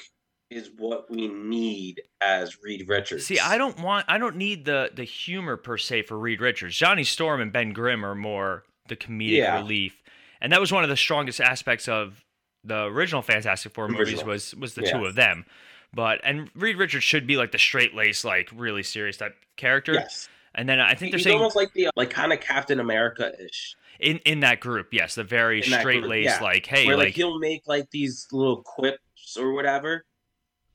is 0.49 0.71
what 0.77 1.09
we 1.11 1.27
need 1.27 2.01
as 2.21 2.57
Reed 2.63 2.87
Richards. 2.89 3.25
See, 3.25 3.39
I 3.39 3.57
don't 3.57 3.79
want, 3.81 4.05
I 4.09 4.17
don't 4.17 4.35
need 4.35 4.65
the 4.65 4.89
the 4.93 5.03
humor 5.03 5.57
per 5.57 5.77
se 5.77 6.03
for 6.03 6.17
Reed 6.17 6.41
Richards. 6.41 6.75
Johnny 6.75 7.03
Storm 7.03 7.39
and 7.41 7.51
Ben 7.53 7.71
Grimm 7.71 8.03
are 8.05 8.15
more 8.15 8.63
the 8.87 8.95
comedic 8.95 9.37
Yeah. 9.37 9.57
relief, 9.61 10.01
and 10.41 10.51
that 10.51 10.59
was 10.59 10.71
one 10.71 10.83
of 10.83 10.89
the 10.89 10.97
strongest 10.97 11.39
aspects 11.39 11.87
of 11.87 12.23
the 12.63 12.85
original 12.85 13.21
Fantastic 13.21 13.73
Four 13.73 13.87
movies 13.89 14.07
Original. 14.15 14.27
was 14.27 14.55
was 14.55 14.73
the 14.73 14.83
Yeah. 14.83 14.91
two 14.97 15.05
of 15.05 15.15
them. 15.15 15.45
But 15.93 16.19
and 16.23 16.49
Reed 16.55 16.77
Richards 16.77 17.03
should 17.03 17.25
be 17.27 17.37
like 17.37 17.51
the 17.51 17.57
straight 17.59 17.93
laced, 17.95 18.25
like 18.25 18.49
really 18.53 18.83
serious 18.83 19.17
type 19.17 19.35
character. 19.55 19.93
Yes, 19.93 20.29
And 20.55 20.67
then 20.67 20.79
I 20.79 20.93
think 20.95 21.11
they're 21.11 21.17
he's 21.19 21.23
saying 21.25 21.37
almost 21.37 21.55
like 21.55 21.73
the 21.73 21.89
like 21.95 22.09
kind 22.09 22.33
of 22.33 22.41
Captain 22.41 22.79
America 22.79 23.31
ish, 23.43 23.75
in 23.99 24.17
in 24.19 24.39
that 24.41 24.59
group, 24.59 24.87
yes, 24.91 25.15
the 25.15 25.23
very 25.23 25.61
straight 25.61 26.03
laced, 26.03 26.39
yeah. 26.39 26.43
like 26.43 26.65
hey, 26.65 26.87
where 26.87 26.97
like, 26.97 27.07
like, 27.07 27.15
he'll 27.15 27.39
make 27.39 27.63
like 27.67 27.89
these 27.91 28.27
little 28.31 28.63
quips 28.63 29.37
or 29.37 29.53
whatever, 29.53 30.05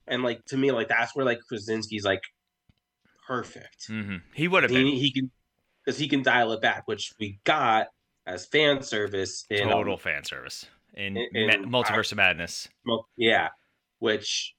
and 0.06 0.22
like 0.22 0.44
to 0.46 0.56
me 0.56 0.70
like 0.72 0.88
that's 0.88 1.14
where 1.16 1.24
like 1.24 1.40
Krasinski's 1.50 2.04
like 2.04 2.22
perfect. 3.26 3.88
mhm. 3.88 4.20
he 4.34 4.48
would 4.48 4.62
have 4.62 4.72
been 4.72 4.86
he, 4.86 4.98
he 5.00 5.12
can 5.12 5.30
because 5.84 5.98
he 5.98 6.08
can 6.08 6.22
dial 6.22 6.52
it 6.52 6.60
back, 6.60 6.82
which 6.86 7.12
we 7.18 7.38
got 7.44 7.88
as 8.26 8.46
fan 8.46 8.82
service 8.82 9.44
in 9.50 9.64
um, 9.64 9.70
total 9.70 9.96
fan 9.96 10.24
service 10.24 10.66
in, 10.94 11.16
in- 11.16 11.28
in- 11.34 11.70
Ma- 11.70 11.82
Multiverse 11.82 12.12
of 12.12 12.16
Madness. 12.18 12.68
Yeah, 13.16 13.48
which 13.98 14.54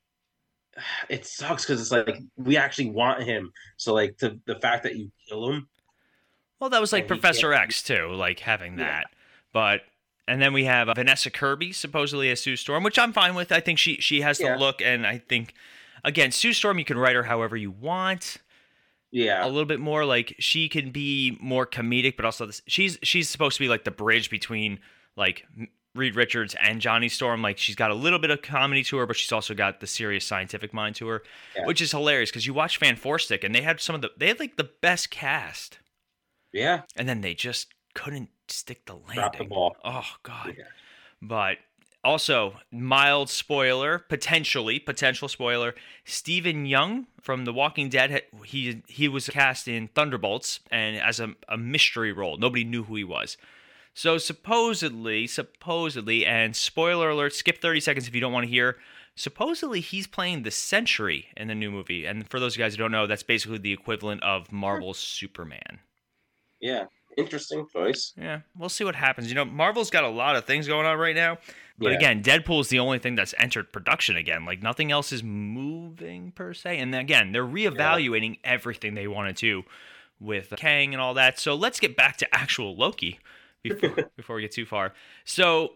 it 1.10 1.26
sucks 1.26 1.66
because 1.66 1.82
it's 1.82 1.92
like 1.92 2.18
we 2.36 2.58
actually 2.58 2.90
want 2.92 3.24
him. 3.24 3.52
So 3.78 3.94
like 3.94 4.18
the 4.18 4.40
the 4.46 4.56
fact 4.56 4.84
that 4.84 4.96
you 4.96 5.12
kill 5.28 5.52
him, 5.52 5.68
Well, 6.60 6.70
that 6.70 6.82
was 6.82 6.94
like 6.94 7.08
Professor 7.08 7.54
X 7.54 7.84
too, 7.84 8.08
like 8.14 8.40
having 8.40 8.78
Yeah. 8.80 8.86
that. 8.86 9.08
But 9.54 9.82
and 10.28 10.42
then 10.42 10.54
we 10.54 10.66
have 10.66 10.90
uh, 10.90 10.94
Vanessa 10.96 11.30
Kirby 11.30 11.72
supposedly 11.72 12.30
as 12.32 12.42
Sue 12.42 12.56
Storm, 12.56 12.84
which 12.84 12.98
I'm 12.98 13.14
fine 13.14 13.36
with. 13.36 13.52
I 13.52 13.60
think 13.60 13.78
she 13.80 13.96
she 13.98 14.22
has 14.22 14.38
the 14.38 14.46
Yeah. 14.46 14.56
look, 14.58 14.82
and 14.82 15.06
I 15.06 15.18
think 15.20 15.54
again 16.04 16.32
Sue 16.32 16.54
Storm, 16.54 16.80
you 16.80 16.86
can 16.86 16.98
write 16.98 17.16
her 17.16 17.24
however 17.24 17.56
you 17.58 17.72
want. 17.72 18.38
Yeah, 19.12 19.46
a 19.46 19.48
little 19.48 19.66
bit 19.66 19.80
more 19.80 20.04
like 20.04 20.36
she 20.40 20.68
can 20.68 20.92
be 20.92 21.38
more 21.40 21.66
comedic, 21.66 22.16
but 22.18 22.26
also 22.26 22.48
this, 22.48 22.62
she's 22.68 22.98
she's 23.04 23.30
supposed 23.30 23.56
to 23.58 23.64
be 23.64 23.70
like 23.70 23.84
the 23.86 23.92
bridge 23.92 24.30
between 24.30 24.80
like 25.16 25.46
Reed 25.94 26.16
Richards 26.16 26.54
and 26.60 26.82
Johnny 26.82 27.08
Storm. 27.08 27.42
Like 27.42 27.58
she's 27.58 27.76
got 27.76 27.92
a 27.92 27.96
little 27.96 28.20
bit 28.20 28.30
of 28.32 28.42
comedy 28.42 28.84
to 28.86 28.98
her, 28.98 29.06
but 29.06 29.16
she's 29.16 29.32
also 29.32 29.54
got 29.54 29.80
the 29.80 29.88
serious 29.88 30.26
scientific 30.26 30.74
mind 30.74 30.96
to 30.98 31.08
her, 31.08 31.24
Yeah. 31.56 31.66
which 31.66 31.80
is 31.82 31.92
hilarious 31.92 32.30
because 32.30 32.46
you 32.46 32.54
watch 32.54 32.76
Fan 32.78 32.98
Four 32.98 33.18
Stick 33.20 33.44
and 33.46 33.56
they 33.56 33.62
had 33.62 33.80
some 33.80 33.96
of 33.96 34.02
the 34.02 34.12
they 34.18 34.28
had 34.28 34.40
like 34.40 34.58
the 34.58 34.70
best 34.82 35.12
cast 35.12 35.80
yeah, 36.56 36.82
and 36.96 37.08
then 37.08 37.22
they 37.22 37.34
just 37.34 37.74
couldn't 37.94 38.30
stick 38.48 38.86
the 38.86 38.94
landing. 38.94 39.16
Drop 39.16 39.38
the 39.38 39.44
ball. 39.44 39.76
Oh 39.84 40.16
god. 40.24 40.56
Yeah. 40.58 40.64
But 41.22 41.58
also 42.04 42.56
mild 42.72 43.30
spoiler, 43.30 44.00
potentially 44.00 44.80
potential 44.80 45.28
spoiler. 45.28 45.76
Steven 46.06 46.66
Yeun 46.66 47.08
from 47.20 47.46
The 47.46 47.54
Walking 47.54 47.90
Dead, 47.90 48.22
he 48.46 48.84
he 48.88 49.08
was 49.08 49.28
cast 49.28 49.68
in 49.68 49.90
Thunderbolts 49.90 50.60
and 50.72 50.98
as 50.98 51.20
a, 51.20 51.34
a 51.50 51.58
mystery 51.58 52.14
role. 52.14 52.38
Nobody 52.38 52.64
knew 52.64 52.84
who 52.84 52.96
he 52.96 53.04
was. 53.04 53.38
So 53.94 54.18
supposedly, 54.18 55.26
supposedly, 55.26 56.26
and 56.26 56.56
spoiler 56.56 57.10
alert, 57.10 57.34
skip 57.34 57.62
30 57.62 57.80
seconds 57.80 58.08
if 58.08 58.14
you 58.14 58.20
don't 58.22 58.34
want 58.34 58.46
to 58.46 58.50
hear. 58.52 58.78
Supposedly, 59.16 59.80
he's 59.80 60.06
playing 60.06 60.44
the 60.44 60.52
Sentry 60.52 61.28
in 61.38 61.48
the 61.48 61.56
new 61.56 61.72
movie. 61.72 62.06
And 62.06 62.30
for 62.30 62.38
those 62.38 62.54
of 62.54 62.60
you 62.60 62.66
guys 62.66 62.74
who 62.74 62.80
don't 62.80 62.92
know, 62.92 63.08
that's 63.08 63.24
basically 63.24 63.58
the 63.58 63.72
equivalent 63.72 64.22
of 64.22 64.52
Marvel's 64.52 65.00
Superman. 65.00 65.80
Yeah. 66.60 66.86
Interesting 67.18 67.66
choice. 67.72 68.12
Yeah, 68.18 68.42
we'll 68.58 68.68
see 68.68 68.84
what 68.84 68.96
happens. 68.96 69.30
You 69.30 69.36
know, 69.36 69.46
Marvel's 69.46 69.90
got 69.90 70.04
a 70.04 70.10
lot 70.10 70.36
of 70.36 70.44
things 70.44 70.68
going 70.68 70.86
on 70.86 70.98
right 70.98 71.16
now. 71.16 71.38
But 71.78 71.92
Yeah. 71.92 71.98
again, 71.98 72.22
Deadpool 72.24 72.60
is 72.60 72.68
the 72.68 72.80
only 72.80 73.00
thing 73.00 73.16
that's 73.16 73.34
entered 73.38 73.72
production 73.72 74.18
again. 74.18 74.44
Like 74.44 74.62
nothing 74.62 74.92
else 74.92 75.14
is 75.14 75.24
moving 75.24 76.32
per 76.32 76.54
se. 76.54 76.78
And 76.80 76.94
again, 76.94 77.32
they're 77.32 77.46
reevaluating 77.46 78.40
everything 78.44 78.96
they 78.96 79.08
want 79.08 79.34
to 79.34 79.40
do 79.40 79.64
with 80.20 80.54
Kang 80.58 80.94
and 80.94 81.02
all 81.02 81.14
that. 81.14 81.40
So 81.40 81.56
let's 81.56 81.80
get 81.80 81.96
back 81.96 82.18
to 82.18 82.36
actual 82.36 82.76
Loki 82.76 83.20
before 83.64 83.96
before 84.18 84.36
we 84.36 84.42
get 84.42 84.52
too 84.52 84.66
far. 84.66 84.94
So 85.24 85.74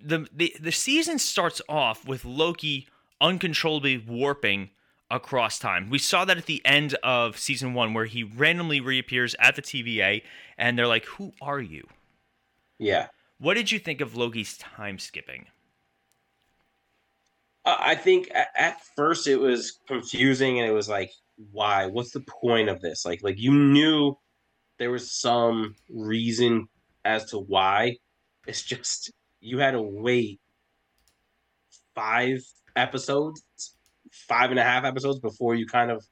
the 0.00 0.26
the 0.32 0.56
the 0.60 0.72
season 0.72 1.20
starts 1.20 1.62
off 1.68 2.04
with 2.04 2.24
Loki 2.24 2.88
uncontrollably 3.20 3.98
warping 3.98 4.70
across 5.12 5.60
time. 5.60 5.90
We 5.90 5.98
saw 6.00 6.24
that 6.24 6.38
at 6.38 6.46
the 6.46 6.60
end 6.64 6.94
of 7.04 7.38
season 7.38 7.74
1 7.74 7.94
where 7.94 8.06
he 8.06 8.24
randomly 8.24 8.80
reappears 8.80 9.36
at 9.38 9.54
the 9.56 9.62
TVA 9.62 10.22
and 10.58 10.76
they're 10.78 10.88
like, 10.88 11.04
"Who 11.06 11.34
are 11.40 11.60
you?" 11.60 11.86
Yeah, 12.78 13.08
What 13.38 13.54
did 13.54 13.72
you 13.72 13.78
think 13.78 14.00
of 14.00 14.16
Loki's 14.16 14.56
time 14.58 14.98
skipping? 14.98 15.46
Uh, 17.64 17.76
I 17.78 17.94
think 17.94 18.30
at, 18.34 18.48
at 18.56 18.80
first 18.96 19.26
it 19.26 19.36
was 19.36 19.78
confusing, 19.86 20.58
and 20.60 20.68
it 20.68 20.72
was 20.72 20.88
like, 20.88 21.10
why? 21.52 21.86
What's 21.86 22.12
the 22.12 22.20
point 22.20 22.68
of 22.68 22.80
this? 22.80 23.04
Like, 23.04 23.22
like 23.22 23.38
you 23.38 23.52
knew 23.52 24.16
there 24.78 24.90
was 24.90 25.12
some 25.12 25.76
reason 25.88 26.68
as 27.04 27.26
to 27.26 27.38
why. 27.38 27.98
It's 28.46 28.62
just 28.62 29.12
you 29.40 29.58
had 29.58 29.72
to 29.72 29.82
wait 29.82 30.40
five 31.94 32.40
episodes, 32.76 33.42
five 34.12 34.50
and 34.50 34.60
a 34.60 34.62
half 34.62 34.84
episodes 34.84 35.18
before 35.18 35.54
you 35.54 35.66
kind 35.66 35.90
of 35.90 36.04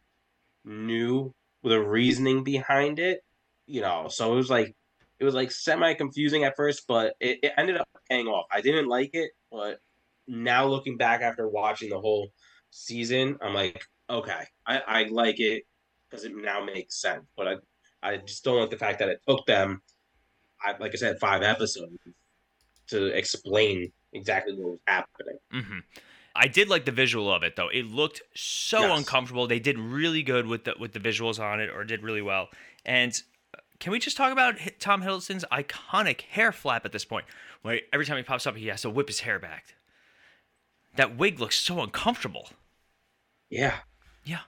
knew 0.65 1.33
the 1.63 1.81
reasoning 1.81 2.43
behind 2.43 2.99
it. 2.99 3.21
You 3.67 3.83
know, 3.83 4.09
so 4.09 4.33
it 4.33 4.37
was 4.37 4.51
like 4.51 4.75
it 5.21 5.25
was 5.25 5.35
like 5.35 5.53
semi 5.53 5.95
confusing 5.95 6.45
at 6.45 6.57
first, 6.57 6.85
but 6.89 7.15
it, 7.21 7.39
it 7.43 7.53
ended 7.57 7.77
up 7.77 7.89
paying 8.11 8.27
off. 8.27 8.47
I 8.51 8.61
didn't 8.61 8.89
like 8.89 9.11
it, 9.13 9.31
but 9.53 9.79
now 10.27 10.67
looking 10.67 10.97
back 10.97 11.21
after 11.21 11.49
watching 11.49 11.91
the 11.91 12.01
whole 12.01 12.31
season, 12.71 13.37
I'm 13.43 13.55
like, 13.55 13.85
okay, 14.09 14.45
I, 14.67 14.79
I 14.79 15.03
like 15.05 15.39
it 15.39 15.65
because 16.09 16.25
it 16.25 16.35
now 16.35 16.65
makes 16.65 17.01
sense. 17.01 17.25
But 17.37 17.49
I 17.49 17.55
I 18.03 18.17
just 18.17 18.43
don't 18.45 18.59
like 18.59 18.71
the 18.71 18.79
fact 18.79 18.99
that 19.01 19.09
it 19.09 19.21
took 19.29 19.45
them, 19.47 19.83
I, 20.65 20.75
like 20.79 20.93
I 20.93 20.97
said, 20.97 21.21
five 21.21 21.43
episodes 21.43 21.93
to 22.89 23.07
explain 23.07 23.93
exactly 24.13 24.55
what 24.55 24.73
was 24.73 24.81
happening. 24.87 25.39
hmm 25.53 25.79
I 26.35 26.47
did 26.49 26.69
like 26.69 26.85
the 26.85 26.93
visual 26.93 27.33
of 27.33 27.43
it 27.43 27.57
though. 27.57 27.69
It 27.69 27.87
looked 27.87 28.23
so 28.35 28.81
Yes. 28.83 28.99
uncomfortable. 28.99 29.47
They 29.47 29.59
did 29.59 29.79
really 29.79 30.23
good 30.23 30.47
with 30.47 30.65
the 30.65 30.75
with 30.79 30.93
the 30.93 31.01
visuals 31.01 31.39
on 31.41 31.61
it, 31.61 31.71
or 31.71 31.85
did 31.85 32.03
really 32.03 32.23
well. 32.23 32.49
And 32.85 33.13
uh, 33.55 33.59
can 33.79 33.93
we 33.93 33.99
just 33.99 34.17
talk 34.17 34.33
about 34.33 34.55
Tom 34.79 35.03
Hiddleston's 35.03 35.45
iconic 35.53 36.23
hair 36.23 36.53
flap 36.53 36.85
at 36.85 36.93
this 36.93 37.05
point, 37.05 37.27
where 37.63 37.81
every 37.93 38.07
time 38.07 38.17
he 38.17 38.23
pops 38.23 38.47
up, 38.47 38.57
he 38.57 38.69
has 38.69 38.83
to 38.83 38.91
whip 38.91 39.09
his 39.09 39.21
hair 39.21 39.39
back. 39.39 39.75
That 40.97 41.17
wig 41.17 41.41
looks 41.41 41.59
so 41.59 41.81
uncomfortable. 41.81 42.51
Yeah. 43.49 43.77
Yeah. 44.25 44.41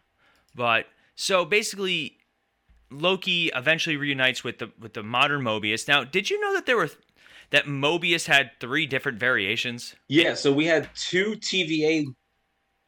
But 0.55 0.87
so 1.15 1.45
basically 1.45 2.19
Loki 2.91 3.51
eventually 3.55 3.97
reunites 3.97 4.45
with 4.45 4.59
the 4.59 4.71
with 4.79 4.95
the 4.95 5.03
modern 5.03 5.43
Mobius. 5.43 5.89
Now, 5.89 6.05
did 6.05 6.31
you 6.31 6.41
know 6.41 6.53
that 6.55 6.67
there 6.67 6.77
were 6.77 6.91
that 7.53 7.67
Mobius 7.67 8.27
had 8.27 8.51
three 8.61 8.87
different 8.87 9.19
variations? 9.19 9.95
Yeah, 10.09 10.35
so 10.35 10.53
we 10.53 10.67
had 10.67 10.89
two 10.97 11.37
TVA 11.37 12.07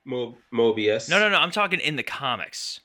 Mo- 0.04 0.36
Mobius. 0.52 1.08
No, 1.08 1.18
no, 1.18 1.28
no. 1.28 1.36
I'm 1.36 1.50
talking 1.50 1.80
in 1.80 1.96
the 1.96 2.02
comics. 2.02 2.80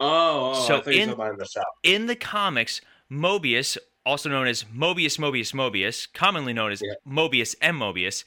Oh, 0.00 0.06
oh, 0.08 0.52
oh 0.56 0.66
So 0.66 0.80
thought 0.80 0.94
you 0.94 1.02
in- 1.02 1.08
were 1.10 1.14
talking 1.14 1.20
about 1.24 1.32
in 1.34 1.38
the 1.38 1.46
shop. 1.46 1.66
In 1.84 2.06
the 2.06 2.16
comics, 2.16 2.80
Mobius, 3.10 3.78
also 4.04 4.28
known 4.28 4.46
as 4.48 4.64
Mobius, 4.64 5.18
Mobius, 5.18 5.52
Mobius, 5.54 6.12
commonly 6.12 6.52
known 6.52 6.72
as 6.72 6.82
Yeah. 6.82 6.94
Mobius 7.08 7.54
M. 7.62 7.78
Mobius, 7.78 8.24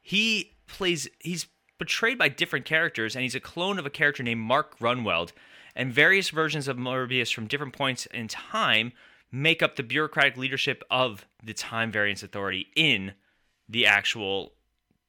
he 0.00 0.52
plays. 0.66 1.08
He's 1.20 1.46
portrayed 1.78 2.18
by 2.18 2.28
different 2.28 2.64
characters, 2.66 3.16
and 3.16 3.22
he's 3.22 3.34
a 3.34 3.40
clone 3.40 3.78
of 3.78 3.86
a 3.86 3.90
character 3.90 4.22
named 4.22 4.40
Mark 4.40 4.78
Gruenwald. 4.78 5.32
And 5.76 5.92
various 5.92 6.30
versions 6.30 6.68
of 6.68 6.76
Mobius 6.76 7.34
from 7.34 7.48
different 7.48 7.72
points 7.72 8.06
in 8.06 8.28
time 8.28 8.92
make 9.34 9.62
up 9.62 9.74
the 9.74 9.82
bureaucratic 9.82 10.36
leadership 10.36 10.84
of 10.90 11.26
the 11.42 11.52
Time 11.52 11.90
Variance 11.90 12.22
Authority 12.22 12.68
in 12.76 13.12
the 13.68 13.84
actual 13.84 14.52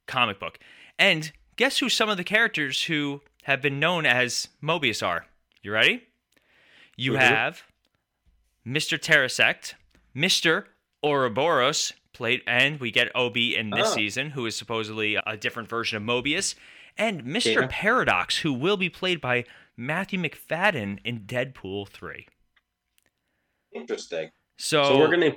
comic 0.08 0.40
book. 0.40 0.58
And 0.98 1.32
guess 1.58 1.78
who 1.78 1.90
some 1.90 2.10
of 2.10 2.18
the 2.18 2.24
characters 2.24 2.84
who 2.86 3.22
have 3.44 3.62
been 3.62 3.80
known 3.80 4.06
as 4.08 4.48
Mobius 4.64 5.06
are? 5.06 5.28
You 5.62 5.72
ready? 5.74 6.02
You 6.98 7.16
have 7.16 7.64
Mr. 8.66 8.98
Tesseract, 8.98 9.76
Mr. 10.16 10.66
Ouroboros, 11.04 11.94
played, 12.14 12.42
and 12.48 12.80
we 12.80 12.90
get 12.90 13.12
Obi 13.14 13.56
in 13.56 13.70
this 13.70 13.90
Oh. 13.92 13.94
season, 13.96 14.32
who 14.32 14.46
is 14.48 14.56
supposedly 14.56 15.16
a 15.28 15.38
different 15.38 15.70
version 15.70 15.98
of 15.98 16.04
Mobius, 16.04 16.56
and 16.98 17.24
Mr. 17.24 17.62
Yeah. 17.62 17.68
Paradox, 17.70 18.38
who 18.40 18.54
will 18.54 18.78
be 18.78 18.90
played 18.90 19.22
by 19.22 19.44
Matthew 19.78 20.18
Macfadyen 20.18 21.00
in 21.04 21.26
Deadpool 21.28 21.90
3. 21.90 22.28
Interesting. 23.76 24.32
So, 24.58 24.84
So 24.84 24.98
we're 24.98 25.10
gonna 25.12 25.34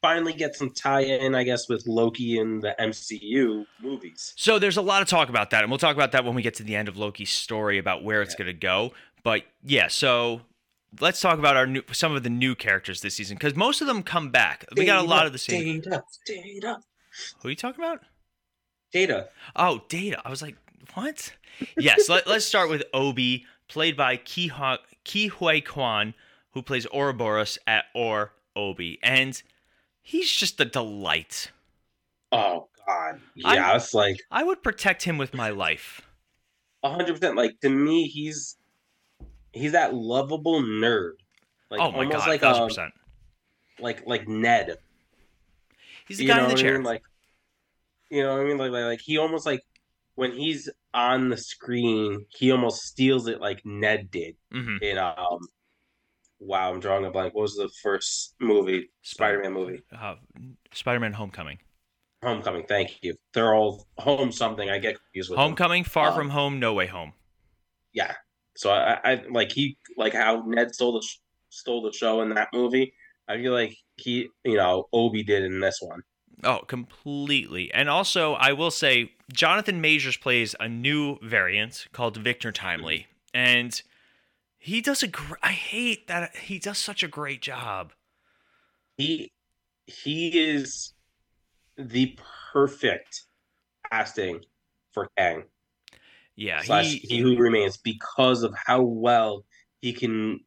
finally 0.00 0.32
get 0.32 0.54
some 0.54 0.70
tie-in, 0.70 1.34
I 1.34 1.42
guess, 1.44 1.68
with 1.68 1.86
Loki 1.86 2.38
and 2.38 2.62
the 2.62 2.74
MCU 2.80 3.66
movies. 3.82 4.32
So 4.36 4.58
there's 4.58 4.76
a 4.76 4.82
lot 4.82 5.02
of 5.02 5.08
talk 5.08 5.28
about 5.28 5.50
that, 5.50 5.62
and 5.64 5.70
we'll 5.70 5.78
talk 5.78 5.96
about 5.96 6.12
that 6.12 6.24
when 6.24 6.34
we 6.34 6.42
get 6.42 6.54
to 6.54 6.62
the 6.62 6.76
end 6.76 6.88
of 6.88 6.96
Loki's 6.96 7.30
story 7.30 7.78
about 7.78 8.04
where 8.04 8.22
it's 8.22 8.34
Yeah. 8.34 8.44
going 8.44 8.54
to 8.54 8.60
go. 8.60 8.92
But 9.22 9.42
yeah, 9.64 9.88
so 9.88 10.42
let's 11.00 11.20
talk 11.20 11.38
about 11.38 11.56
our 11.56 11.66
new 11.66 11.82
some 11.90 12.14
of 12.14 12.22
the 12.22 12.30
new 12.30 12.54
characters 12.54 13.00
this 13.00 13.14
season 13.16 13.36
because 13.36 13.56
most 13.56 13.80
of 13.80 13.86
them 13.86 14.02
come 14.02 14.30
back. 14.30 14.66
We 14.76 14.84
got 14.84 15.04
a 15.04 15.08
lot 15.08 15.26
of 15.26 15.32
the 15.32 15.38
same. 15.38 15.80
Data, 15.80 16.02
data, 16.26 16.78
Who 17.40 17.48
are 17.48 17.50
you 17.50 17.56
talking 17.56 17.82
about? 17.82 18.02
data. 18.92 19.28
Oh, 19.56 19.82
Data. 19.88 20.22
I 20.24 20.30
was 20.30 20.40
like, 20.42 20.56
what? 20.92 21.32
Yes, 21.76 22.08
let, 22.08 22.26
let's 22.28 22.44
start 22.44 22.68
with 22.70 22.84
Obi, 22.92 23.44
played 23.68 23.96
by 23.96 24.16
Ke 24.16 24.50
Huy 25.32 25.60
Quan, 25.62 26.14
who 26.54 26.62
plays 26.62 26.86
Ouroboros 26.86 27.58
at 27.66 27.84
Or 27.94 28.32
Obi, 28.56 28.98
and 29.02 29.42
he's 30.02 30.30
just 30.30 30.60
a 30.60 30.64
delight. 30.64 31.50
Oh 32.32 32.68
God, 32.86 33.20
yeah, 33.34 33.76
it's 33.76 33.94
like 33.94 34.16
I 34.30 34.44
would 34.44 34.62
protect 34.62 35.02
him 35.02 35.18
with 35.18 35.34
my 35.34 35.50
life. 35.50 36.02
hundred 36.84 37.14
percent. 37.14 37.36
Like 37.36 37.60
to 37.60 37.68
me, 37.68 38.08
he's 38.08 38.56
he's 39.52 39.72
that 39.72 39.94
lovable 39.94 40.60
nerd. 40.62 41.12
Like 41.70 41.80
oh 41.80 41.90
my 41.92 41.98
almost 41.98 42.18
god, 42.18 42.28
like 42.28 42.40
thousand 42.40 42.64
a, 42.64 42.66
percent. 42.66 42.94
like 43.80 44.06
like 44.06 44.28
Ned. 44.28 44.76
He's 46.06 46.18
the 46.18 46.24
You 46.24 46.28
guy 46.28 46.38
in 46.38 46.48
the 46.48 46.54
what 46.54 46.58
I 46.58 46.62
chair. 46.62 46.74
mean? 46.74 46.82
Like, 46.82 47.02
you 48.10 48.22
know 48.22 48.34
what 48.36 48.42
I 48.42 48.44
mean? 48.44 48.58
Like, 48.58 48.70
like, 48.72 48.84
like 48.84 49.00
he 49.00 49.18
almost 49.18 49.46
like 49.46 49.62
when 50.14 50.32
he's 50.32 50.68
on 50.92 51.28
the 51.30 51.36
screen, 51.36 52.26
he 52.28 52.50
almost 52.52 52.82
steals 52.82 53.26
it 53.26 53.40
like 53.40 53.64
Ned 53.64 54.10
did 54.10 54.36
hmm 54.52 54.76
in 54.82 54.98
um. 54.98 55.40
Wow, 56.40 56.72
I'm 56.72 56.80
drawing 56.80 57.04
a 57.04 57.10
blank. 57.10 57.34
What 57.34 57.42
was 57.42 57.54
the 57.54 57.70
first 57.82 58.34
movie? 58.40 58.90
Spider-Man 59.02 59.52
movie. 59.52 59.82
Uh, 59.96 60.16
Spider-Man: 60.72 61.12
Homecoming. 61.12 61.58
Homecoming. 62.22 62.64
Thank 62.66 62.98
you. 63.02 63.14
They're 63.32 63.54
all 63.54 63.86
home 63.98 64.32
something. 64.32 64.68
I 64.70 64.78
get 64.78 64.96
confused 64.98 65.30
with 65.30 65.36
them. 65.36 65.44
Homecoming, 65.46 65.84
Far 65.84 66.08
Um, 66.08 66.14
From 66.14 66.30
Home, 66.30 66.58
No 66.58 66.72
Way 66.74 66.86
Home. 66.86 67.12
Yeah. 67.92 68.12
So 68.56 68.70
I, 68.70 68.98
I 69.04 69.22
like 69.30 69.52
he 69.52 69.76
like 69.96 70.14
how 70.14 70.42
Ned 70.46 70.74
stole 70.74 70.92
the 70.92 71.02
sh- 71.02 71.18
stole 71.50 71.82
the 71.82 71.92
show 71.92 72.20
in 72.22 72.30
that 72.30 72.48
movie. 72.52 72.94
I 73.28 73.36
feel 73.36 73.52
like 73.52 73.76
he, 73.96 74.28
you 74.44 74.56
know, 74.56 74.88
Obi 74.92 75.22
did 75.22 75.44
in 75.44 75.60
this 75.60 75.78
one. 75.80 76.02
Oh, 76.42 76.60
completely. 76.66 77.72
And 77.72 77.88
also, 77.88 78.34
I 78.34 78.52
will 78.52 78.70
say, 78.70 79.12
Jonathan 79.32 79.80
Majors 79.80 80.16
plays 80.16 80.54
a 80.60 80.68
new 80.68 81.16
variant 81.22 81.86
called 81.92 82.16
Victor 82.18 82.52
Timely, 82.52 83.06
and 83.32 83.80
he 84.64 84.80
does 84.80 85.02
a. 85.02 85.08
Gr- 85.08 85.34
I 85.42 85.52
hate 85.52 86.08
that 86.08 86.34
he 86.36 86.58
does 86.58 86.78
such 86.78 87.02
a 87.02 87.08
great 87.08 87.42
job. 87.42 87.92
he 88.96 89.32
he 89.86 90.38
is 90.38 90.92
the 91.76 92.18
perfect 92.52 93.24
casting 93.90 94.40
for 94.92 95.08
Kang 95.18 95.44
Yeah, 96.36 96.62
slash 96.62 96.86
he, 96.86 96.98
he 96.98 97.18
who 97.20 97.36
remains 97.36 97.76
because 97.76 98.42
of 98.42 98.54
how 98.66 98.82
well 98.82 99.44
he 99.80 99.92
can 99.92 100.40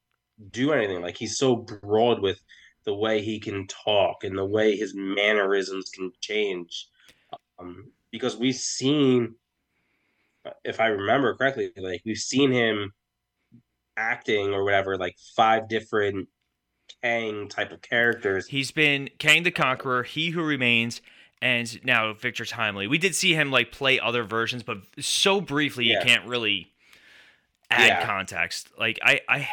do 0.51 0.71
anything. 0.71 1.01
Like 1.01 1.17
he's 1.17 1.37
so 1.37 1.55
broad 1.55 2.21
with 2.21 2.41
the 2.85 2.95
way 2.95 3.21
he 3.21 3.39
can 3.39 3.67
talk 3.67 4.23
and 4.23 4.37
the 4.37 4.45
way 4.45 4.75
his 4.75 4.93
mannerisms 4.95 5.89
can 5.89 6.11
change. 6.21 6.87
Um, 7.59 7.91
because 8.11 8.37
we've 8.37 8.55
seen, 8.55 9.35
if 10.63 10.79
I 10.79 10.87
remember 10.87 11.35
correctly, 11.35 11.71
like 11.77 12.01
we've 12.05 12.17
seen 12.17 12.51
him 12.51 12.93
acting 13.97 14.53
or 14.53 14.63
whatever, 14.63 14.97
like 14.97 15.17
five 15.35 15.67
different 15.67 16.29
Kang 17.03 17.49
type 17.49 17.71
of 17.73 17.81
characters. 17.81 18.47
he's 18.47 18.71
been 18.71 19.09
Kang 19.19 19.43
the 19.43 19.51
Conqueror, 19.51 20.03
He 20.03 20.29
Who 20.29 20.41
Remains, 20.41 21.01
and 21.41 21.83
now 21.83 22.13
Victor 22.13 22.45
Timely. 22.45 22.87
We 22.87 22.97
did 22.97 23.13
see 23.13 23.33
him 23.33 23.51
like 23.51 23.71
play 23.71 23.99
other 23.99 24.23
versions, 24.23 24.63
but 24.63 24.77
so 24.99 25.41
briefly 25.41 25.85
you 25.85 25.97
can't 26.01 26.25
really 26.25 26.71
add 27.69 27.87
Yeah. 27.87 28.05
context. 28.05 28.69
Like 28.79 28.99
I, 29.03 29.19
I, 29.27 29.49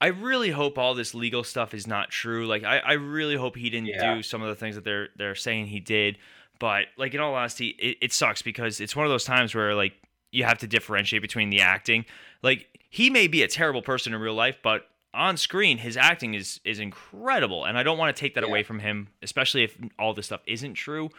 I 0.00 0.06
really 0.08 0.50
hope 0.50 0.78
all 0.78 0.94
this 0.94 1.14
legal 1.14 1.42
stuff 1.42 1.72
is 1.74 1.86
not 1.86 2.10
true. 2.10 2.46
Like 2.46 2.64
I, 2.64 2.78
I 2.78 2.92
really 2.92 3.36
hope 3.36 3.56
he 3.56 3.70
didn't 3.70 3.88
Yeah. 3.88 4.16
do 4.16 4.22
some 4.22 4.42
of 4.42 4.48
the 4.48 4.54
things 4.54 4.74
that 4.74 4.84
they're 4.84 5.08
they're 5.16 5.34
saying 5.34 5.66
he 5.66 5.80
did. 5.80 6.18
But 6.58 6.86
like 6.98 7.14
in 7.14 7.20
all 7.20 7.34
honesty, 7.34 7.68
it, 7.78 7.96
it 8.02 8.12
sucks 8.12 8.42
because 8.42 8.80
it's 8.80 8.94
one 8.94 9.06
of 9.06 9.10
those 9.10 9.24
times 9.24 9.54
where 9.54 9.74
like 9.74 9.94
you 10.30 10.44
have 10.44 10.58
to 10.58 10.66
differentiate 10.66 11.22
between 11.22 11.50
the 11.50 11.60
acting. 11.60 12.04
Like 12.42 12.66
he 12.88 13.10
may 13.10 13.26
be 13.26 13.42
a 13.42 13.48
terrible 13.48 13.82
person 13.82 14.14
in 14.14 14.20
real 14.20 14.34
life, 14.34 14.58
but 14.62 14.86
on 15.12 15.36
screen 15.36 15.78
his 15.78 15.96
acting 15.96 16.34
is 16.34 16.60
is 16.64 16.78
incredible, 16.78 17.64
and 17.64 17.76
I 17.76 17.82
don't 17.82 17.98
want 17.98 18.14
to 18.14 18.20
take 18.20 18.34
that 18.34 18.44
Yeah. 18.44 18.48
away 18.50 18.62
from 18.62 18.78
him, 18.80 19.08
especially 19.22 19.64
if 19.64 19.76
all 19.98 20.14
this 20.14 20.26
stuff 20.26 20.42
isn't 20.46 20.74
true. 20.74 21.10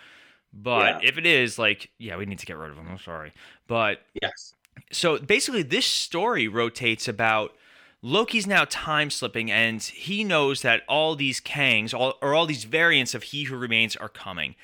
But 0.54 1.02
Yeah. 1.04 1.10
if 1.10 1.18
it 1.18 1.26
is, 1.26 1.58
like, 1.58 1.92
yeah, 1.98 2.18
we 2.18 2.26
need 2.26 2.40
to 2.40 2.46
get 2.46 2.58
rid 2.58 2.72
of 2.72 2.78
him. 2.78 2.88
I'm 2.90 2.98
sorry, 3.00 3.32
but 3.68 4.06
Yes. 4.22 4.54
so 4.92 5.18
basically 5.18 5.64
this 5.64 5.86
story 5.86 6.48
rotates 6.48 7.08
about 7.08 7.56
Loki's 8.02 8.48
now 8.48 8.66
time 8.66 9.10
slipping 9.12 9.52
and 9.52 9.82
he 9.84 10.24
knows 10.24 10.62
that 10.64 10.84
all 10.88 11.16
these 11.16 11.40
Kangs 11.40 11.94
all, 11.94 12.18
or 12.22 12.34
all 12.34 12.46
these 12.48 12.64
variants 12.64 13.14
of 13.14 13.24
He 13.24 13.44
Who 13.44 13.56
Remains 13.56 13.96
are 13.96 14.10
coming. 14.10 14.56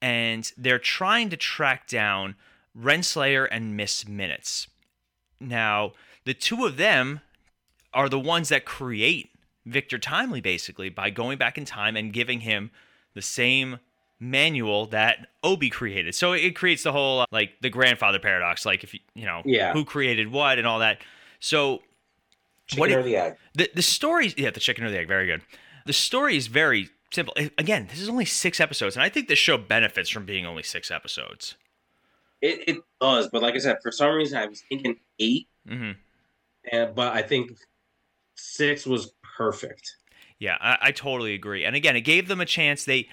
And 0.00 0.50
they're 0.56 0.78
trying 0.78 1.28
to 1.30 1.36
track 1.36 1.86
down 1.86 2.34
Renslayer 2.78 3.46
and 3.50 3.76
Miss 3.76 4.06
Minutes. 4.06 4.68
Now, 5.40 5.92
the 6.24 6.34
two 6.34 6.64
of 6.64 6.76
them 6.76 7.20
are 7.94 8.08
the 8.08 8.18
ones 8.18 8.48
that 8.50 8.64
create 8.64 9.30
Victor 9.66 9.98
Timely 9.98 10.40
basically 10.40 10.88
by 10.88 11.10
going 11.10 11.38
back 11.38 11.58
in 11.58 11.64
time 11.64 11.96
and 11.96 12.12
giving 12.12 12.40
him 12.40 12.70
the 13.14 13.22
same 13.22 13.78
manual 14.20 14.86
that 14.86 15.28
Obi 15.42 15.70
created. 15.70 16.14
So 16.14 16.32
it 16.32 16.56
creates 16.56 16.82
the 16.82 16.92
whole 16.92 17.20
uh, 17.20 17.26
like 17.30 17.52
the 17.60 17.70
grandfather 17.70 18.18
paradox, 18.18 18.66
like 18.66 18.82
if 18.84 18.92
you 18.94 19.00
you 19.14 19.24
know 19.26 19.42
Yeah. 19.44 19.72
who 19.72 19.84
created 19.84 20.30
what 20.32 20.58
and 20.58 20.66
all 20.66 20.80
that. 20.80 20.98
So 21.40 21.82
Chicken 22.66 22.80
what 22.80 22.90
or 22.90 23.00
it- 23.00 23.04
the 23.04 23.16
egg? 23.16 23.36
the 23.54 23.70
the 23.74 23.82
story, 23.82 24.34
yeah, 24.36 24.50
the 24.50 24.60
chicken 24.60 24.84
or 24.84 24.90
the 24.90 24.98
egg, 24.98 25.08
very 25.08 25.26
good. 25.26 25.42
The 25.86 25.92
story 25.92 26.36
is 26.36 26.48
very 26.48 26.90
simple. 27.12 27.32
Again, 27.56 27.86
this 27.90 28.00
is 28.00 28.08
only 28.08 28.24
six 28.24 28.60
episodes, 28.60 28.96
and 28.96 29.02
I 29.02 29.08
think 29.08 29.28
this 29.28 29.38
show 29.38 29.56
benefits 29.56 30.10
from 30.10 30.26
being 30.26 30.44
only 30.44 30.62
six 30.64 30.90
episodes. 30.90 31.54
It, 32.40 32.68
it 32.68 32.84
does, 33.00 33.28
but 33.28 33.42
like 33.42 33.54
I 33.54 33.58
said, 33.58 33.78
for 33.82 33.90
some 33.92 34.14
reason 34.14 34.38
I 34.38 34.46
was 34.46 34.62
thinking 34.68 34.96
eight, 35.18 35.48
hmm 35.66 35.92
and 36.72 36.94
but 36.94 37.14
I 37.14 37.22
think 37.22 37.50
six 38.36 38.86
was 38.86 39.12
perfect. 39.38 39.96
Yeah, 40.38 40.56
I, 40.60 40.78
I 40.82 40.92
totally 40.92 41.34
agree. 41.34 41.64
And 41.64 41.74
again, 41.76 41.96
it 41.96 42.02
gave 42.02 42.28
them 42.28 42.40
a 42.40 42.46
chance. 42.46 42.84
They 42.84 43.08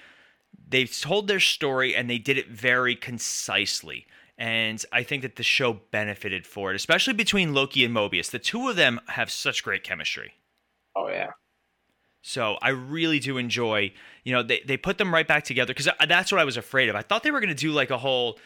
they 0.68 0.86
told 0.86 1.28
their 1.28 1.40
story 1.40 1.96
and 1.96 2.10
they 2.10 2.18
did 2.18 2.38
it 2.38 2.48
very 2.48 2.96
concisely. 2.96 4.06
And 4.38 4.84
I 4.92 5.02
think 5.04 5.22
that 5.22 5.36
the 5.36 5.44
show 5.44 5.74
benefited 5.92 6.46
for 6.46 6.72
it, 6.72 6.76
especially 6.76 7.14
between 7.14 7.54
Loki 7.54 7.84
and 7.84 7.94
Mobius. 7.94 8.30
The 8.30 8.38
two 8.40 8.68
of 8.68 8.76
them 8.76 9.00
have 9.08 9.30
such 9.30 9.64
great 9.64 9.84
chemistry. 9.84 10.34
Oh 10.94 11.08
yeah, 11.08 11.30
So 12.22 12.58
I 12.60 12.70
really 12.70 13.20
do 13.20 13.38
enjoy, 13.38 13.92
you 14.24 14.32
know, 14.32 14.42
they, 14.42 14.60
they 14.66 14.76
put 14.76 14.98
them 14.98 15.14
right 15.14 15.26
back 15.26 15.44
together 15.44 15.72
because 15.72 15.88
that's 16.08 16.32
what 16.32 16.40
I 16.40 16.44
was 16.44 16.56
afraid 16.56 16.88
of. 16.88 16.96
I 16.96 17.02
thought 17.02 17.22
they 17.22 17.30
were 17.30 17.40
going 17.40 17.54
to 17.54 17.54
do 17.54 17.70
like 17.72 17.90
a 17.90 17.98
whole, 17.98 18.38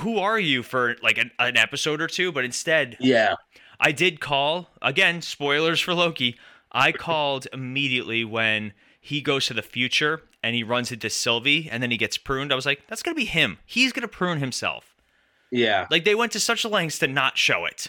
who 0.00 0.18
are 0.18 0.38
you 0.38 0.62
for 0.62 0.96
like 1.02 1.18
an, 1.18 1.30
an 1.38 1.56
episode 1.56 2.00
or 2.00 2.06
two, 2.06 2.32
but 2.32 2.44
instead 2.44 2.96
yeah, 3.00 3.34
I 3.80 3.92
did 3.92 4.20
call 4.20 4.68
again. 4.82 5.22
Spoilers 5.22 5.80
for 5.80 5.94
Loki. 5.94 6.36
I 6.72 6.92
called 7.06 7.46
immediately 7.52 8.24
when 8.24 8.72
he 9.00 9.20
goes 9.20 9.46
to 9.46 9.54
the 9.54 9.62
future 9.62 10.22
and 10.42 10.54
he 10.54 10.62
runs 10.62 10.90
into 10.90 11.08
Sylvie 11.10 11.68
and 11.70 11.82
then 11.82 11.90
he 11.90 11.96
gets 11.96 12.18
pruned. 12.18 12.52
I 12.52 12.56
was 12.56 12.66
like, 12.66 12.82
that's 12.88 13.02
gonna 13.02 13.14
be 13.14 13.24
him. 13.26 13.58
He's 13.66 13.92
gonna 13.92 14.08
prune 14.08 14.38
himself. 14.38 14.94
yeah. 15.50 15.86
Like 15.90 16.04
they 16.04 16.14
went 16.14 16.32
to 16.32 16.40
such 16.40 16.64
lengths 16.64 16.98
to 17.00 17.06
not 17.06 17.38
show 17.38 17.64
it. 17.64 17.88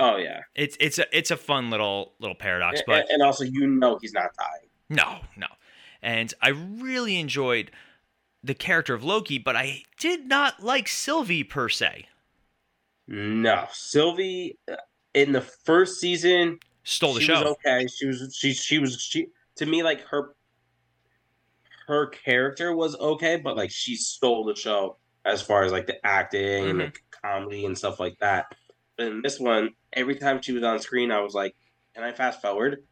Oh 0.00 0.16
yeah, 0.16 0.40
It's 0.56 0.76
it's 0.80 0.98
a 0.98 1.06
it's 1.16 1.30
a 1.30 1.36
fun 1.36 1.70
little 1.70 2.12
little 2.18 2.34
paradox, 2.34 2.80
and, 2.80 2.86
but 2.86 3.10
and 3.10 3.22
also 3.22 3.44
you 3.44 3.66
know 3.68 3.98
he's 4.00 4.12
not 4.12 4.30
dying. 4.36 4.68
no, 4.88 5.20
no. 5.36 5.46
And 6.02 6.34
I 6.42 6.48
really 6.48 7.20
enjoyed 7.20 7.70
the 8.42 8.54
character 8.54 8.94
of 8.94 9.04
Loki, 9.04 9.38
but 9.38 9.56
I 9.56 9.84
did 9.98 10.26
not 10.26 10.62
like 10.62 10.88
Sylvie 10.88 11.44
per 11.44 11.68
se. 11.68 12.06
No, 13.06 13.66
Sylvie 13.72 14.58
uh, 14.70 14.76
in 15.14 15.32
the 15.32 15.40
first 15.40 16.00
season 16.00 16.58
Stole 16.84 17.14
the 17.14 17.20
she 17.20 17.26
show. 17.26 17.34
was 17.34 17.42
okay. 17.42 17.86
She 17.86 18.06
was 18.06 18.34
she 18.38 18.52
she 18.54 18.78
was 18.78 19.00
she 19.00 19.28
to 19.56 19.66
me 19.66 19.82
like 19.82 20.00
her 20.08 20.34
her 21.86 22.06
character 22.08 22.74
was 22.74 22.96
okay, 22.96 23.36
but 23.36 23.56
like 23.56 23.70
she 23.70 23.96
stole 23.96 24.44
the 24.44 24.54
show 24.54 24.98
as 25.24 25.42
far 25.42 25.64
as 25.64 25.72
like 25.72 25.86
the 25.86 26.04
acting 26.06 26.70
and 26.70 26.80
the 26.80 26.86
Mm-hmm. 26.86 26.96
comedy 27.22 27.66
and 27.66 27.76
stuff 27.76 28.00
like 28.00 28.16
that. 28.20 28.46
But 28.96 29.08
in 29.08 29.22
this 29.22 29.38
one, 29.40 29.70
every 29.92 30.16
time 30.16 30.40
she 30.42 30.52
was 30.52 30.62
on 30.62 30.78
screen, 30.80 31.10
I 31.10 31.20
was 31.20 31.34
like, 31.34 31.54
"Can 31.94 32.04
I 32.04 32.12
fast 32.12 32.40
forward?" 32.42 32.84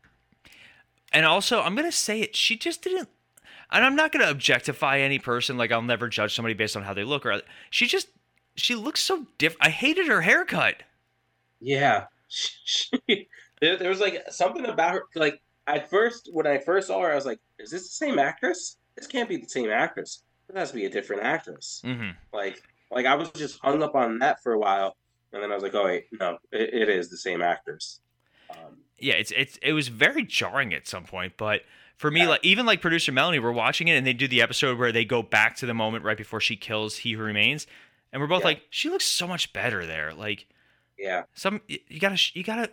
And 1.13 1.27
also, 1.27 1.61
I'm 1.61 1.75
gonna 1.75 1.93
say 1.93 2.21
it. 2.21 2.37
She 2.37 2.57
just 2.57 2.83
didn't. 2.83 3.09
And 3.73 3.85
I'm 3.85 3.97
not 3.97 4.13
gonna 4.13 4.31
objectify 4.31 4.99
any 4.99 5.19
person. 5.19 5.57
Like 5.57 5.73
I'll 5.73 5.83
never 5.83 6.09
judge 6.09 6.35
somebody 6.35 6.55
based 6.55 6.77
on 6.77 6.83
how 6.83 6.95
they 6.95 7.05
look. 7.05 7.25
Or 7.27 7.43
she 7.71 7.87
just 7.87 8.09
she 8.57 8.75
looks 8.75 9.01
so 9.01 9.27
different. 9.39 9.67
I 9.67 9.71
hated 9.71 10.07
her 10.09 10.23
haircut. 10.23 10.83
Yeah, 11.61 12.07
she, 12.29 13.29
there, 13.61 13.77
there 13.77 13.89
was 13.91 14.01
like 14.01 14.23
something 14.31 14.65
about 14.67 14.95
her. 14.95 15.03
Like 15.15 15.41
at 15.67 15.91
first, 15.91 16.29
when 16.33 16.47
I 16.47 16.59
first 16.59 16.89
saw 16.89 17.01
her, 17.03 17.13
I 17.13 17.15
was 17.15 17.27
like, 17.27 17.41
"Is 17.59 17.71
this 17.71 17.83
the 17.83 18.07
same 18.07 18.19
actress? 18.19 18.79
This 18.97 19.07
can't 19.07 19.29
be 19.29 19.37
the 19.37 19.49
same 19.49 19.71
actress. 19.71 20.23
It 20.49 20.57
has 20.57 20.71
to 20.71 20.77
be 20.77 20.87
a 20.87 20.91
different 20.91 21.23
actress." 21.23 21.85
hmm 21.85 22.11
Like, 22.33 22.63
like 22.91 23.07
I 23.07 23.15
was 23.17 23.31
just 23.33 23.61
hung 23.63 23.83
up 23.83 23.95
on 23.95 24.19
that 24.21 24.43
for 24.43 24.53
a 24.53 24.59
while, 24.59 24.97
and 25.33 25.43
then 25.43 25.51
I 25.53 25.55
was 25.55 25.63
like, 25.63 25.75
"Oh 25.75 25.85
wait, 25.85 26.07
no, 26.13 26.39
it, 26.53 26.75
it 26.75 26.89
is 26.89 27.11
the 27.11 27.19
same 27.19 27.43
actress." 27.43 28.01
Um, 28.51 28.85
Yeah, 28.99 29.15
it's 29.15 29.33
it's 29.33 29.59
it 29.63 29.73
was 29.73 29.89
very 29.89 30.25
jarring 30.25 30.75
at 30.75 30.87
some 30.87 31.05
point. 31.05 31.35
But 31.37 31.63
for 32.01 32.11
me, 32.11 32.21
Yeah. 32.21 32.29
like 32.29 32.45
even 32.45 32.65
like 32.65 32.81
producer 32.81 33.13
Melanie, 33.13 33.39
we're 33.39 33.53
watching 33.53 33.89
it 33.89 33.93
and 33.97 34.07
they 34.07 34.15
do 34.15 34.27
the 34.27 34.41
episode 34.41 34.79
where 34.79 34.91
they 34.91 35.05
go 35.05 35.23
back 35.23 35.57
to 35.57 35.67
the 35.67 35.75
moment 35.75 36.03
right 36.03 36.17
before 36.17 36.41
she 36.41 36.57
kills 36.57 36.97
He 36.97 37.13
Who 37.13 37.23
Remains, 37.23 37.67
and 38.11 38.23
we're 38.23 38.27
both 38.29 38.41
Yeah. 38.41 38.47
like, 38.47 38.63
she 38.71 38.89
looks 38.89 39.05
so 39.05 39.27
much 39.29 39.53
better 39.53 39.85
there. 39.85 40.15
Like 40.15 40.47
yeah, 40.99 41.25
some 41.35 41.61
you 41.67 42.01
gotta 42.01 42.19
you 42.33 42.43
gotta 42.43 42.71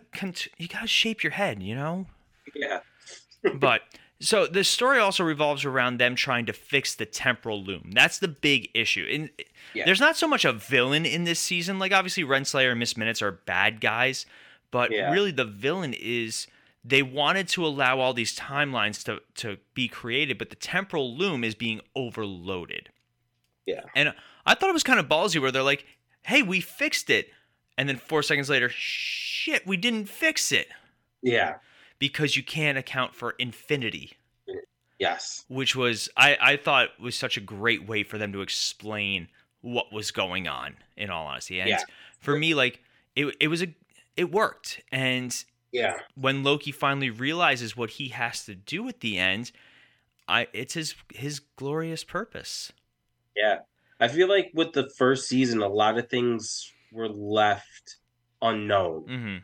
you 0.57 0.67
gotta 0.69 0.87
shape 0.87 1.23
your 1.23 1.31
head, 1.33 1.61
you 1.61 1.75
know. 1.75 2.07
yeah, 2.55 2.79
but 3.55 3.81
so 4.19 4.47
the 4.47 4.63
story 4.63 4.97
also 4.99 5.23
revolves 5.23 5.63
around 5.65 5.97
them 5.99 6.15
trying 6.15 6.45
to 6.47 6.53
fix 6.53 6.95
the 6.95 7.05
temporal 7.05 7.61
loom. 7.61 7.91
That's 7.93 8.19
the 8.19 8.27
big 8.29 8.69
issue. 8.73 9.07
And 9.11 9.29
eh, 9.39 9.43
Yeah. 9.73 9.85
there's 9.85 9.99
not 9.99 10.15
so 10.17 10.27
much 10.27 10.43
a 10.45 10.53
villain 10.53 11.05
in 11.05 11.25
this 11.25 11.39
season. 11.39 11.79
Like 11.79 11.91
obviously 11.91 12.23
Renslayer 12.23 12.71
and 12.71 12.79
Miss 12.79 12.95
Minutes 12.97 13.21
are 13.21 13.31
bad 13.33 13.79
guys, 13.81 14.25
but 14.71 14.89
really 14.89 15.31
the 15.31 15.45
villain 15.45 15.93
is 15.93 16.47
they 16.87 17.03
wanted 17.03 17.47
to 17.49 17.65
allow 17.65 17.99
all 17.99 18.13
these 18.13 18.35
timelines 18.37 19.03
to 19.05 19.21
to 19.35 19.57
be 19.73 19.87
created, 19.87 20.37
but 20.37 20.49
the 20.49 20.55
temporal 20.55 21.15
loom 21.17 21.43
is 21.43 21.53
being 21.55 21.81
overloaded. 21.95 22.89
Yeah. 23.65 23.81
And 23.95 24.13
I 24.45 24.55
thought 24.55 24.69
it 24.69 24.73
was 24.73 24.83
kind 24.83 24.99
of 24.99 25.07
ballsy 25.07 25.41
where 25.41 25.51
they're 25.51 25.63
like, 25.63 25.85
"Hey, 26.23 26.41
we 26.41 26.61
fixed 26.61 27.09
it." 27.09 27.29
And 27.77 27.87
then 27.89 27.97
4 27.97 28.23
seconds 28.23 28.49
later, 28.49 28.69
"Shit, 28.69 29.67
we 29.67 29.75
didn't 29.77 30.07
fix 30.09 30.51
it." 30.51 30.69
yeah. 31.21 31.55
Because 31.99 32.37
you 32.37 32.43
can't 32.43 32.77
account 32.77 33.15
for 33.15 33.31
infinity 33.39 34.13
Yes. 34.99 35.45
which 35.47 35.75
was 35.75 36.09
I, 36.15 36.37
I 36.39 36.57
thought 36.57 36.99
was 36.99 37.15
such 37.15 37.37
a 37.37 37.41
great 37.41 37.87
way 37.87 38.03
for 38.03 38.17
them 38.19 38.31
to 38.33 38.41
explain 38.41 39.27
what 39.61 39.91
was 39.91 40.11
going 40.11 40.47
on 40.47 40.77
in 40.95 41.09
all 41.09 41.25
honesty 41.27 41.59
and 41.59 41.69
Yeah. 41.69 41.79
for 42.19 42.37
me 42.37 42.53
like 42.53 42.81
it, 43.15 43.35
it 43.39 43.47
was 43.47 43.61
a 43.63 43.67
it 44.15 44.31
worked 44.31 44.81
and 44.91 45.43
Yeah. 45.71 45.97
when 46.15 46.43
loki 46.43 46.71
finally 46.71 47.09
realizes 47.09 47.75
what 47.77 47.91
he 47.91 48.09
has 48.09 48.45
to 48.45 48.55
do 48.55 48.87
at 48.87 49.01
the 49.01 49.17
end 49.17 49.51
i 50.27 50.47
it's 50.53 50.73
his 50.73 50.95
his 51.13 51.39
glorious 51.39 52.03
purpose 52.03 52.71
Yeah. 53.35 53.59
I 53.99 54.07
feel 54.07 54.27
like 54.27 54.51
with 54.53 54.73
the 54.73 54.89
first 54.97 55.27
season, 55.27 55.61
a 55.61 55.67
lot 55.67 55.97
of 55.97 56.09
things 56.09 56.71
were 56.91 57.09
left 57.09 57.97
unknown, 58.41 59.05
hmm 59.07 59.37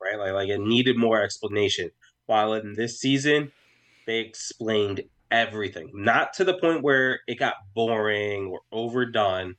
right? 0.00 0.18
Like, 0.18 0.32
like 0.32 0.48
it 0.48 0.60
needed 0.60 0.96
more 0.98 1.22
explanation. 1.22 1.90
While 2.26 2.54
in 2.54 2.74
this 2.74 2.98
season, 2.98 3.52
they 4.06 4.20
explained 4.20 5.02
everything. 5.30 5.90
Not 5.94 6.32
to 6.34 6.44
the 6.44 6.58
point 6.58 6.82
where 6.82 7.20
it 7.28 7.36
got 7.38 7.54
boring 7.74 8.46
or 8.48 8.60
overdone, 8.72 9.56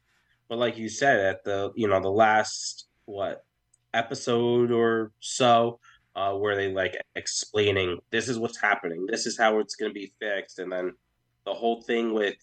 but 0.50 0.58
like 0.58 0.78
you 0.78 0.90
said, 0.90 1.20
at 1.20 1.44
the 1.46 1.72
you 1.76 1.88
know 1.88 2.02
the 2.02 2.12
last 2.12 2.88
what 3.06 3.46
episode 3.94 4.72
or 4.72 5.12
so, 5.20 5.80
uh, 6.16 6.34
where 6.34 6.56
they 6.56 6.72
like 6.72 6.96
explaining 7.16 8.00
this 8.12 8.30
is 8.30 8.38
what's 8.38 8.60
happening, 8.60 9.06
this 9.08 9.26
is 9.26 9.38
how 9.38 9.60
it's 9.60 9.76
going 9.76 9.90
to 9.90 9.94
be 9.94 10.14
fixed, 10.20 10.60
and 10.60 10.72
then 10.72 10.94
the 11.46 11.54
whole 11.54 11.82
thing 11.82 12.14
with 12.14 12.36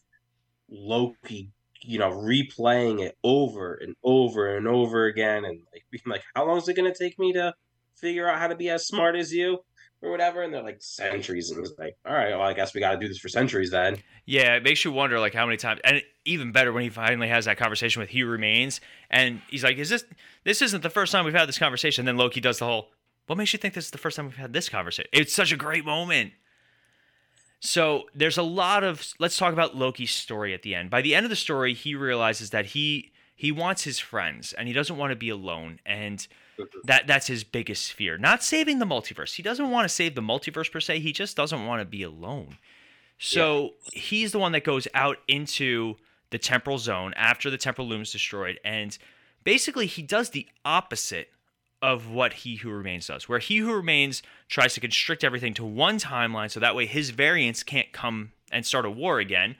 Loki, 0.69 1.51
you 1.83 1.99
know, 1.99 2.11
replaying 2.11 3.01
it 3.01 3.17
over 3.25 3.75
and 3.75 3.97
over 4.05 4.57
and 4.57 4.67
over 4.69 5.07
again, 5.07 5.45
and 5.45 5.61
like 5.73 5.85
being 5.91 6.03
like, 6.07 6.23
how 6.35 6.47
long 6.47 6.59
is 6.59 6.69
it 6.69 6.75
going 6.75 6.93
to 6.93 6.99
take 6.99 7.19
me 7.19 7.33
to 7.35 7.55
figure 7.97 8.29
out 8.29 8.39
how 8.39 8.49
to 8.49 8.57
be 8.57 8.69
as 8.71 8.87
smart 8.87 9.17
as 9.17 9.33
you? 9.33 9.59
Or 10.03 10.11
whatever, 10.11 10.43
and 10.43 10.55
they're 10.55 10.63
like 10.63 10.79
centuries, 10.81 11.51
and 11.51 11.61
it's 11.61 11.75
like, 11.79 11.95
all 12.07 12.15
right, 12.15 12.31
well, 12.31 12.41
I 12.41 12.55
guess 12.55 12.73
we 12.73 12.81
got 12.81 12.93
to 12.93 12.97
do 12.97 13.07
this 13.07 13.19
for 13.19 13.29
centuries 13.29 13.71
then. 13.71 13.99
yeah 14.25 14.55
it 14.55 14.63
makes 14.63 14.83
you 14.83 14.93
wonder 14.93 15.21
like 15.21 15.35
how 15.35 15.45
many 15.45 15.59
times 15.59 15.79
and 15.85 16.01
even 16.25 16.53
better 16.53 16.73
when 16.73 16.83
he 16.83 16.89
finally 16.89 17.29
has 17.29 17.45
that 17.45 17.59
conversation 17.59 18.01
with 18.01 18.09
he 18.09 18.23
remains 18.23 18.81
and 19.11 19.43
he's 19.51 19.63
like 19.63 19.77
is 19.77 19.91
this 19.91 20.05
this 20.45 20.63
isn't 20.63 20.83
the 20.83 20.89
first 20.89 21.13
time 21.13 21.27
we've 21.27 21.35
had 21.35 21.47
this 21.47 21.59
conversation. 21.59 22.07
Then 22.07 22.17
loki 22.17 22.41
does 22.41 22.59
the 22.61 22.65
whole 22.65 22.89
what 23.31 23.37
makes 23.37 23.53
you 23.53 23.61
think 23.61 23.75
this 23.75 23.85
is 23.85 23.91
the 23.93 23.99
first 23.99 24.17
time 24.17 24.27
we've 24.27 24.35
had 24.35 24.53
this 24.53 24.69
conversation? 24.69 25.09
It's 25.13 25.33
such 25.33 25.53
a 25.53 25.57
great 25.57 25.85
moment. 25.85 26.33
So 27.61 28.07
there's 28.13 28.39
a 28.39 28.43
lot 28.43 28.83
of 28.83 29.07
let's 29.21 29.37
talk 29.37 29.53
about 29.53 29.77
loki's 29.77 30.11
story 30.11 30.53
at 30.53 30.63
the 30.63 30.75
end. 30.75 30.91
By 30.91 31.01
the 31.01 31.15
end 31.15 31.27
of 31.27 31.31
the 31.31 31.37
story 31.37 31.73
he 31.73 31.95
realizes 31.95 32.51
that 32.51 32.67
he 32.67 33.13
he 33.37 33.53
wants 33.53 33.85
his 33.85 34.01
friends 34.01 34.53
and 34.53 34.67
he 34.67 34.75
doesn't 34.75 34.97
want 34.97 35.13
to 35.13 35.17
be 35.17 35.29
alone. 35.29 35.79
And 35.87 36.19
mm-hmm. 36.59 36.65
that 36.87 37.07
that's 37.07 37.29
his 37.29 37.45
biggest 37.45 37.93
fear. 37.93 38.19
Not 38.19 38.43
saving 38.43 38.81
the 38.81 38.85
multiverse. 38.85 39.37
He 39.37 39.45
doesn't 39.45 39.71
want 39.71 39.85
to 39.85 39.95
save 39.95 40.17
the 40.17 40.23
multiverse 40.23 40.73
per 40.73 40.81
se. 40.81 40.99
He 40.99 41.13
just 41.13 41.37
doesn't 41.37 41.67
want 41.67 41.81
to 41.83 41.85
be 41.85 42.03
alone. 42.03 42.59
So 43.17 43.75
he's 43.93 44.33
the 44.33 44.41
one 44.41 44.51
that 44.53 44.65
goes 44.65 44.89
out 44.93 45.19
into 45.29 45.95
the 46.31 46.39
temporal 46.39 46.79
zone 46.79 47.15
after 47.15 47.49
the 47.49 47.59
temporal 47.59 47.87
loom 47.87 48.03
is 48.03 48.11
destroyed. 48.11 48.59
And 48.65 48.99
basically 49.45 49.87
he 49.87 50.03
does 50.03 50.31
the 50.31 50.49
opposite 50.65 51.29
of 51.83 52.09
what 52.09 52.33
he 52.35 52.57
who 52.57 52.71
remains 52.71 53.07
does 53.07 53.29
where 53.29 53.39
he 53.39 53.59
who 53.59 53.73
remains 53.73 54.23
tries 54.49 54.75
to 54.75 54.81
constrict 54.81 55.25
everything 55.25 55.55
to 55.55 55.65
one 55.65 55.99
timeline 55.99 56.51
so 56.51 56.61
that 56.61 56.75
way 56.75 56.87
his 56.87 57.11
variants 57.11 57.63
can't 57.63 57.93
come 57.93 58.33
and 58.53 58.67
start 58.67 58.85
a 58.85 58.91
war 58.91 59.19
again. 59.19 59.57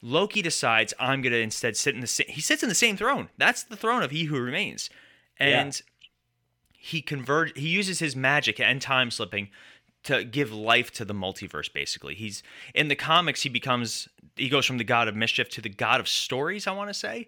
Loki 0.00 0.42
decides 0.42 0.94
i'm 1.00 1.20
going 1.22 1.32
to 1.32 1.40
instead 1.40 1.76
sit 1.76 1.94
in 1.94 2.00
the 2.00 2.06
same 2.06 2.26
he 2.28 2.40
sits 2.40 2.62
in 2.62 2.68
the 2.68 2.74
same 2.74 2.96
throne. 2.96 3.28
That's 3.38 3.64
the 3.64 3.76
throne 3.76 4.02
of 4.02 4.10
he 4.10 4.24
who 4.24 4.38
remains. 4.40 4.90
And 5.40 5.80
he 6.72 7.02
convert 7.02 7.56
he 7.56 7.68
uses 7.68 7.98
his 7.98 8.14
magic 8.14 8.60
and 8.60 8.80
time 8.80 9.10
slipping 9.10 9.48
to 10.04 10.24
give 10.24 10.52
life 10.52 10.92
to 10.92 11.04
the 11.04 11.14
multiverse 11.14 11.72
basically. 11.72 12.14
He's 12.14 12.42
in 12.74 12.86
the 12.88 12.94
comics 12.94 13.42
he 13.42 13.48
becomes 13.48 14.08
he 14.36 14.48
goes 14.48 14.64
from 14.64 14.78
the 14.78 14.84
god 14.84 15.08
of 15.08 15.16
mischief 15.16 15.48
to 15.50 15.60
the 15.60 15.68
god 15.68 15.98
of 15.98 16.08
stories. 16.08 16.68
I 16.68 16.72
want 16.72 16.88
to 16.88 16.94
say, 16.94 17.26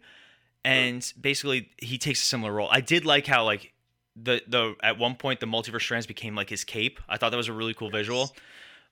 and 0.65 1.13
basically 1.21 1.71
he 1.83 1.99
takes 1.99 2.23
a 2.23 2.25
similar 2.25 2.53
role. 2.53 2.69
I 2.71 2.81
did 2.81 3.05
like 3.05 3.27
how 3.27 3.45
like 3.45 3.73
the 4.17 4.43
the 4.47 4.75
at 4.83 4.99
one 4.99 5.15
point 5.15 5.41
the 5.41 5.47
multiverse 5.47 5.83
strands 5.83 6.07
became 6.07 6.35
like 6.35 6.51
his 6.51 6.65
cape. 6.65 7.01
I 7.09 7.17
thought 7.17 7.31
that 7.31 7.37
was 7.37 7.49
a 7.49 7.53
really 7.53 7.75
cool 7.75 7.91
visual. 7.91 8.35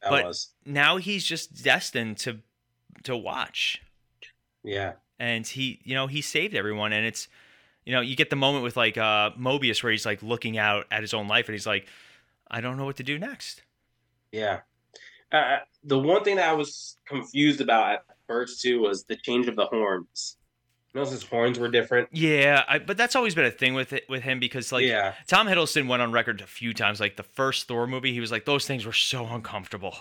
That 0.03 0.11
but- 0.11 0.25
was. 0.27 0.49
Now 0.65 0.97
he's 0.97 1.25
just 1.25 1.63
destined 1.63 2.19
to 2.19 2.39
to 3.05 3.17
watch, 3.17 3.83
Yeah. 4.65 4.95
and 5.19 5.47
he 5.47 5.81
you 5.85 5.95
know 5.95 6.07
he 6.07 6.21
saved 6.23 6.55
everyone, 6.55 6.93
and 6.93 7.05
it's 7.07 7.29
you 7.85 7.93
know 7.93 8.01
you 8.01 8.17
get 8.17 8.31
the 8.31 8.37
moment 8.37 8.65
with 8.65 8.77
like 8.77 8.97
uh 8.97 9.31
Mobius 9.33 9.83
where 9.83 9.93
he's 9.93 10.07
like 10.07 10.23
looking 10.23 10.59
out 10.59 10.87
at 10.91 11.03
his 11.03 11.15
own 11.15 11.29
life, 11.29 11.49
and 11.49 11.55
he's 11.55 11.67
like, 11.67 11.87
I 12.51 12.61
don't 12.61 12.77
know 12.77 12.85
what 12.85 12.97
to 12.97 13.03
do 13.03 13.19
next. 13.19 13.63
Yeah. 14.33 14.61
Uh, 15.31 15.59
the 15.85 15.99
one 15.99 16.25
thing 16.25 16.37
that 16.37 16.49
I 16.49 16.53
was 16.55 16.97
confused 17.07 17.61
about 17.61 17.93
at 17.95 18.05
first 18.27 18.63
too 18.63 18.81
was 18.81 19.05
the 19.05 19.17
change 19.17 19.47
of 19.49 19.57
the 19.57 19.67
horns. 19.67 20.37
His 20.95 21.23
horns 21.23 21.59
were 21.59 21.69
different. 21.69 22.09
Yeah, 22.13 22.65
I, 22.67 22.79
but 22.79 22.97
that's 22.97 23.15
always 23.15 23.35
been 23.35 23.45
a 23.45 23.51
thing 23.51 23.75
with 23.75 23.93
it 23.93 24.09
with 24.09 24.23
him 24.23 24.41
because 24.41 24.73
like 24.73 24.85
yeah. 24.87 25.15
Tom 25.27 25.47
Hiddleston 25.47 25.87
went 25.87 26.03
on 26.03 26.11
record 26.13 26.41
a 26.41 26.47
few 26.47 26.73
times, 26.75 26.99
like 26.99 27.17
the 27.17 27.23
first 27.23 27.69
Thor 27.69 27.87
movie, 27.87 28.13
he 28.13 28.21
was 28.21 28.33
like, 28.33 28.45
those 28.47 28.67
things 28.67 28.85
were 28.87 28.93
so 28.93 29.27
uncomfortable. 29.27 29.95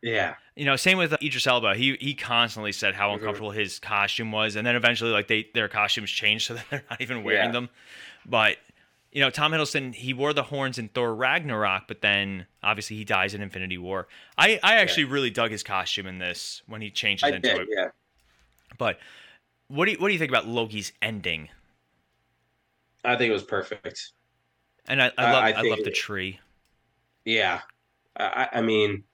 Yeah. 0.00 0.34
You 0.54 0.64
know, 0.64 0.76
same 0.76 0.96
with 0.98 1.12
uh, 1.12 1.16
Idris 1.22 1.46
Elba. 1.46 1.74
He 1.74 1.96
he 2.00 2.14
constantly 2.14 2.70
said 2.72 2.94
how 2.94 3.10
Mhm. 3.10 3.14
uncomfortable 3.14 3.50
his 3.50 3.78
costume 3.80 4.30
was, 4.30 4.54
and 4.54 4.64
then 4.66 4.76
eventually, 4.76 5.10
like 5.10 5.26
they 5.26 5.48
their 5.54 5.68
costumes 5.68 6.10
changed 6.10 6.46
so 6.48 6.54
that 6.54 6.64
they're 6.70 6.84
not 6.88 7.00
even 7.00 7.24
wearing 7.24 7.46
Yeah. 7.46 7.52
them. 7.52 7.68
But 8.24 8.58
you 9.10 9.20
know, 9.22 9.30
Tom 9.30 9.50
Hiddleston 9.52 9.92
he 9.94 10.12
wore 10.14 10.32
the 10.34 10.44
horns 10.44 10.78
in 10.78 10.88
Thor 10.90 11.12
Ragnarok, 11.14 11.88
but 11.88 12.00
then 12.02 12.46
obviously 12.62 12.96
he 12.96 13.04
dies 13.04 13.34
in 13.34 13.40
Infinity 13.42 13.78
War. 13.78 14.06
I 14.36 14.60
I 14.62 14.76
actually 14.76 15.04
really 15.04 15.30
dug 15.30 15.50
his 15.50 15.64
costume 15.64 16.06
in 16.06 16.18
this 16.18 16.62
when 16.68 16.80
he 16.80 16.90
changes 16.90 17.24
I 17.24 17.28
into 17.34 17.48
did. 17.48 17.60
it. 17.62 17.68
Yeah. 17.70 17.88
But 18.76 19.00
what 19.68 19.86
do 19.86 19.92
you, 19.92 19.98
what 19.98 20.08
do 20.08 20.12
you 20.12 20.18
think 20.18 20.30
about 20.30 20.46
Loki's 20.46 20.92
ending? 21.00 21.48
I 23.04 23.16
think 23.16 23.30
it 23.30 23.34
was 23.34 23.44
perfect. 23.44 24.12
And 24.86 25.02
I, 25.02 25.12
I 25.18 25.32
love 25.32 25.44
I 25.44 25.52
I, 25.52 25.62
love 25.62 25.84
the 25.84 25.90
tree. 25.90 26.40
Yeah. 27.24 27.60
I, 28.16 28.24
I- 28.52 28.58
I 28.58 28.60
mean, 28.62 29.04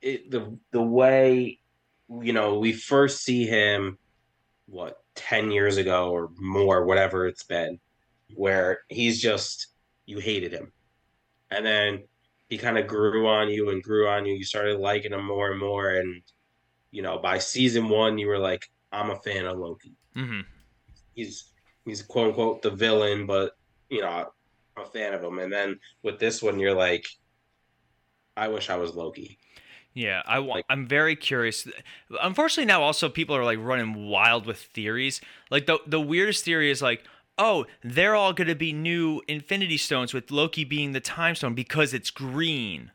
it, 0.00 0.30
the 0.30 0.58
the 0.70 0.82
way 0.82 1.58
you 2.22 2.32
know 2.32 2.58
we 2.58 2.72
first 2.72 3.22
see 3.22 3.46
him, 3.46 3.98
what 4.66 4.98
ten 5.14 5.50
years 5.50 5.76
ago 5.76 6.10
or 6.10 6.30
more, 6.36 6.84
whatever 6.84 7.26
it's 7.26 7.44
been, 7.44 7.80
where 8.34 8.80
he's 8.88 9.20
just 9.20 9.68
you 10.06 10.18
hated 10.18 10.52
him, 10.52 10.72
and 11.50 11.64
then 11.64 12.04
he 12.48 12.58
kind 12.58 12.78
of 12.78 12.86
grew 12.86 13.26
on 13.26 13.48
you 13.48 13.70
and 13.70 13.82
grew 13.82 14.08
on 14.08 14.26
you. 14.26 14.34
You 14.34 14.44
started 14.44 14.78
liking 14.78 15.12
him 15.12 15.24
more 15.26 15.50
and 15.50 15.58
more, 15.60 15.90
and 15.90 16.22
you 16.90 17.02
know 17.02 17.18
by 17.18 17.38
season 17.38 17.88
one 17.88 18.18
you 18.18 18.28
were 18.28 18.38
like, 18.38 18.70
I'm 18.94 19.10
a 19.10 19.16
fan 19.20 19.46
of 19.46 19.58
Loki. 19.58 19.92
hmm 20.14 20.40
He's 21.14 21.52
he's 21.84 22.02
quote 22.02 22.28
unquote 22.28 22.62
the 22.62 22.70
villain, 22.70 23.26
but 23.26 23.52
you 23.88 24.00
know 24.00 24.08
I'm 24.76 24.82
a 24.82 24.86
fan 24.86 25.14
of 25.14 25.22
him. 25.22 25.38
And 25.38 25.52
then 25.52 25.78
with 26.02 26.18
this 26.18 26.42
one, 26.42 26.58
you're 26.58 26.74
like, 26.74 27.06
I 28.36 28.48
wish 28.48 28.70
I 28.70 28.76
was 28.76 28.94
Loki. 28.94 29.38
Yeah, 29.92 30.22
I 30.26 30.40
wa- 30.40 30.56
Like- 30.56 30.64
I'm 30.68 30.86
very 30.88 31.14
curious. 31.14 31.68
Unfortunately, 32.20 32.66
now 32.66 32.82
also 32.82 33.08
people 33.08 33.36
are 33.36 33.44
like 33.44 33.58
running 33.60 34.08
wild 34.08 34.44
with 34.46 34.58
theories. 34.58 35.20
Like 35.50 35.66
the 35.66 35.78
the 35.86 36.00
weirdest 36.00 36.44
theory 36.44 36.70
is 36.70 36.82
like, 36.82 37.04
oh, 37.38 37.66
they're 37.84 38.16
all 38.16 38.32
going 38.32 38.48
to 38.48 38.56
be 38.56 38.72
new 38.72 39.22
Infinity 39.28 39.76
Stones 39.76 40.12
with 40.12 40.30
Loki 40.32 40.64
being 40.64 40.92
the 40.92 41.00
Time 41.00 41.34
Stone 41.36 41.54
because 41.54 41.94
it's 41.94 42.10
green. 42.10 42.90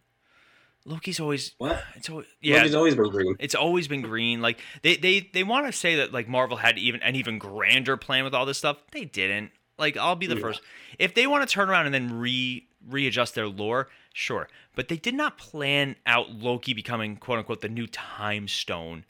Loki's 0.90 1.20
always 1.20 1.54
What? 1.60 1.84
it's 1.96 2.10
always 2.10 2.26
yeah. 2.42 2.58
Loki's 2.58 2.76
always 2.76 2.96
been 2.96 3.10
green. 3.10 3.36
It's 3.40 3.56
always 3.56 3.88
been 3.88 4.02
green. 4.02 4.42
Like 4.42 4.60
they 4.82 4.96
they 4.98 5.30
they 5.34 5.44
want 5.44 5.68
to 5.68 5.72
say 5.72 5.96
that 5.98 6.12
like 6.12 6.28
Marvel 6.28 6.58
had 6.58 6.78
even 6.80 7.02
an 7.04 7.16
even 7.16 7.38
grander 7.38 7.96
plan 7.96 8.24
with 8.24 8.34
all 8.34 8.46
this 8.46 8.58
stuff. 8.58 8.78
They 8.92 9.06
didn't. 9.06 9.52
Like 9.78 9.96
I'll 9.98 10.16
be 10.16 10.26
the 10.28 10.36
Yeah. 10.36 10.42
first. 10.42 10.62
If 10.98 11.14
they 11.14 11.28
want 11.28 11.48
to 11.48 11.54
turn 11.54 11.70
around 11.70 11.86
and 11.86 11.94
then 11.94 12.20
re 12.20 12.66
readjust 12.88 13.36
their 13.36 13.48
lore, 13.48 13.90
sure. 14.14 14.48
But 14.76 14.88
they 14.88 14.98
did 14.98 15.14
not 15.14 15.38
plan 15.38 15.96
out 16.06 16.32
Loki 16.32 16.74
becoming 16.74 17.18
quote 17.18 17.38
unquote 17.40 17.62
the 17.62 17.70
new 17.70 17.86
time 17.88 18.48
stone 18.48 19.06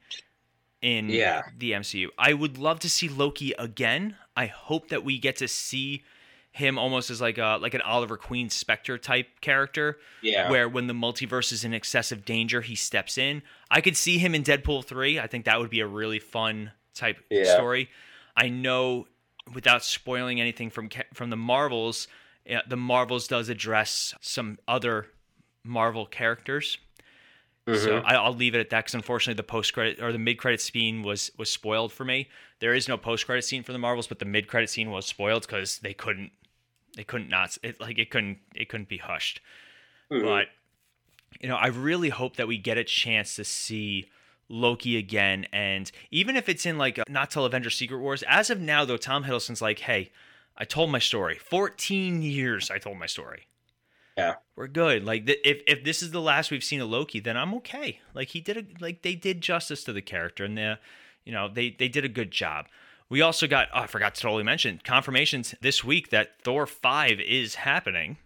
in 0.82 1.10
Yeah. 1.10 1.44
the 1.58 1.72
MCU. 1.74 2.10
I 2.18 2.34
would 2.34 2.58
love 2.58 2.80
to 2.80 2.90
see 2.90 3.08
Loki 3.10 3.54
again. 3.58 4.18
I 4.36 4.48
hope 4.48 4.90
that 4.90 5.04
we 5.04 5.18
get 5.18 5.36
to 5.38 5.48
see 5.48 6.04
him 6.60 6.78
almost 6.78 7.10
as 7.10 7.20
like 7.20 7.38
a 7.38 7.58
like 7.62 7.74
an 7.74 7.82
Oliver 7.82 8.16
Queen 8.18 8.50
Spectre 8.50 8.98
type 8.98 9.40
character 9.42 9.98
Yeah. 10.22 10.50
where 10.50 10.70
when 10.70 10.88
the 10.88 10.94
multiverse 10.94 11.52
is 11.52 11.64
in 11.64 11.74
excessive 11.74 12.24
danger, 12.26 12.62
he 12.62 12.76
steps 12.76 13.18
in. 13.18 13.42
I 13.72 13.82
could 13.82 13.98
see 13.98 14.20
him 14.20 14.36
in 14.36 14.44
Deadpool 14.44 14.86
3. 14.86 15.20
I 15.20 15.28
think 15.28 15.46
that 15.46 15.60
would 15.60 15.70
be 15.70 15.80
a 15.80 15.88
really 15.88 16.20
fun 16.20 16.72
type 16.94 17.18
Yeah. 17.32 17.54
story. 17.56 17.90
I 18.38 18.50
know 18.50 19.08
without 19.54 19.84
spoiling 19.84 20.40
anything 20.40 20.70
from 20.70 20.90
from 21.14 21.30
the 21.32 21.38
Marvels, 21.38 22.08
uh, 22.50 22.60
the 22.68 22.78
Marvels 22.78 23.28
does 23.28 23.50
address 23.50 24.14
some 24.22 24.60
other 24.68 25.08
Marvel 25.64 26.06
characters. 26.06 26.78
So 27.68 28.02
Mhm. 28.02 28.04
I, 28.06 28.16
I'll 28.16 28.34
leave 28.34 28.56
it 28.56 28.60
at 28.60 28.70
that 28.72 28.80
because 28.86 28.96
unfortunately 28.96 29.36
the 29.36 29.44
post 29.44 29.74
credit 29.74 30.02
or 30.02 30.12
the 30.12 30.18
mid 30.18 30.38
credit 30.40 30.60
scene 30.60 31.04
was 31.04 31.32
was 31.38 31.50
spoiled 31.52 31.94
for 31.94 32.04
me. 32.04 32.28
There 32.60 32.74
is 32.74 32.88
no 32.88 32.98
post 32.98 33.26
credit 33.28 33.44
scene 33.44 33.62
for 33.64 33.74
the 33.74 33.78
Marvels, 33.80 34.08
but 34.08 34.18
the 34.20 34.26
mid 34.26 34.48
credit 34.48 34.70
scene 34.72 34.90
was 34.90 35.06
spoiled 35.06 35.44
because 35.44 35.78
they 35.80 35.94
couldn't 35.94 36.32
they 37.00 37.06
couldn't 37.06 37.30
not 37.30 37.58
it 37.64 37.80
like 37.80 37.98
it 37.98 38.10
couldn't 38.12 38.40
it 38.54 38.68
couldn't 38.68 38.90
be 38.90 38.98
hushed. 38.98 39.40
Mhm. 40.12 40.22
But 40.22 40.48
you 41.40 41.48
know, 41.48 41.56
I 41.56 41.68
really 41.68 42.10
hope 42.10 42.36
that 42.36 42.46
we 42.46 42.58
get 42.58 42.78
a 42.78 42.84
chance 42.84 43.38
to 43.38 43.46
see 43.46 44.10
Loki 44.50 44.98
again, 44.98 45.48
and 45.54 45.90
even 46.12 46.36
if 46.36 46.50
it's 46.50 46.66
in 46.66 46.78
like 46.78 46.98
a, 46.98 47.06
not 47.08 47.32
till 47.32 47.46
Avengers 47.46 47.78
Secret 47.78 48.00
Wars. 48.00 48.22
As 48.28 48.50
of 48.50 48.60
now, 48.60 48.84
though, 48.84 48.98
Tom 48.98 49.24
Hiddleston's 49.24 49.62
like, 49.62 49.80
"Hey, 49.80 50.12
I 50.58 50.66
told 50.66 50.92
my 50.92 51.00
story. 51.00 51.38
Fourteen 51.38 52.22
years, 52.22 52.70
I 52.70 52.80
told 52.80 52.98
my 52.98 53.06
story. 53.06 53.48
Yeah. 54.18 54.36
we're 54.58 54.68
good. 54.68 55.06
Like, 55.06 55.26
th- 55.26 55.40
if 55.46 55.62
if 55.68 55.86
this 55.86 56.04
is 56.04 56.12
the 56.12 56.20
last 56.20 56.52
we've 56.52 56.66
seen 56.66 56.82
of 56.82 56.90
Loki, 56.90 57.22
then 57.22 57.38
I'm 57.38 57.54
okay. 57.56 58.02
Like, 58.14 58.28
he 58.30 58.42
did 58.42 58.58
a, 58.58 58.66
like 58.84 59.04
they 59.04 59.16
did 59.16 59.40
justice 59.40 59.86
to 59.86 59.94
the 59.94 60.02
character, 60.02 60.44
and 60.44 60.58
the, 60.58 60.80
you 61.24 61.32
know, 61.32 61.48
they 61.48 61.70
they 61.70 61.88
did 61.88 62.04
a 62.04 62.10
good 62.10 62.32
job. 62.32 62.66
We 63.10 63.22
also 63.22 63.48
got, 63.48 63.70
oh, 63.74 63.80
I 63.82 63.88
forgot 63.88 64.16
to 64.16 64.22
totally 64.22 64.44
mention, 64.44 64.80
confirmations 64.84 65.56
this 65.62 65.84
week 65.84 66.10
that 66.12 66.42
Thor 66.44 66.68
5 66.68 67.20
is 67.20 67.56
happening 67.56 68.18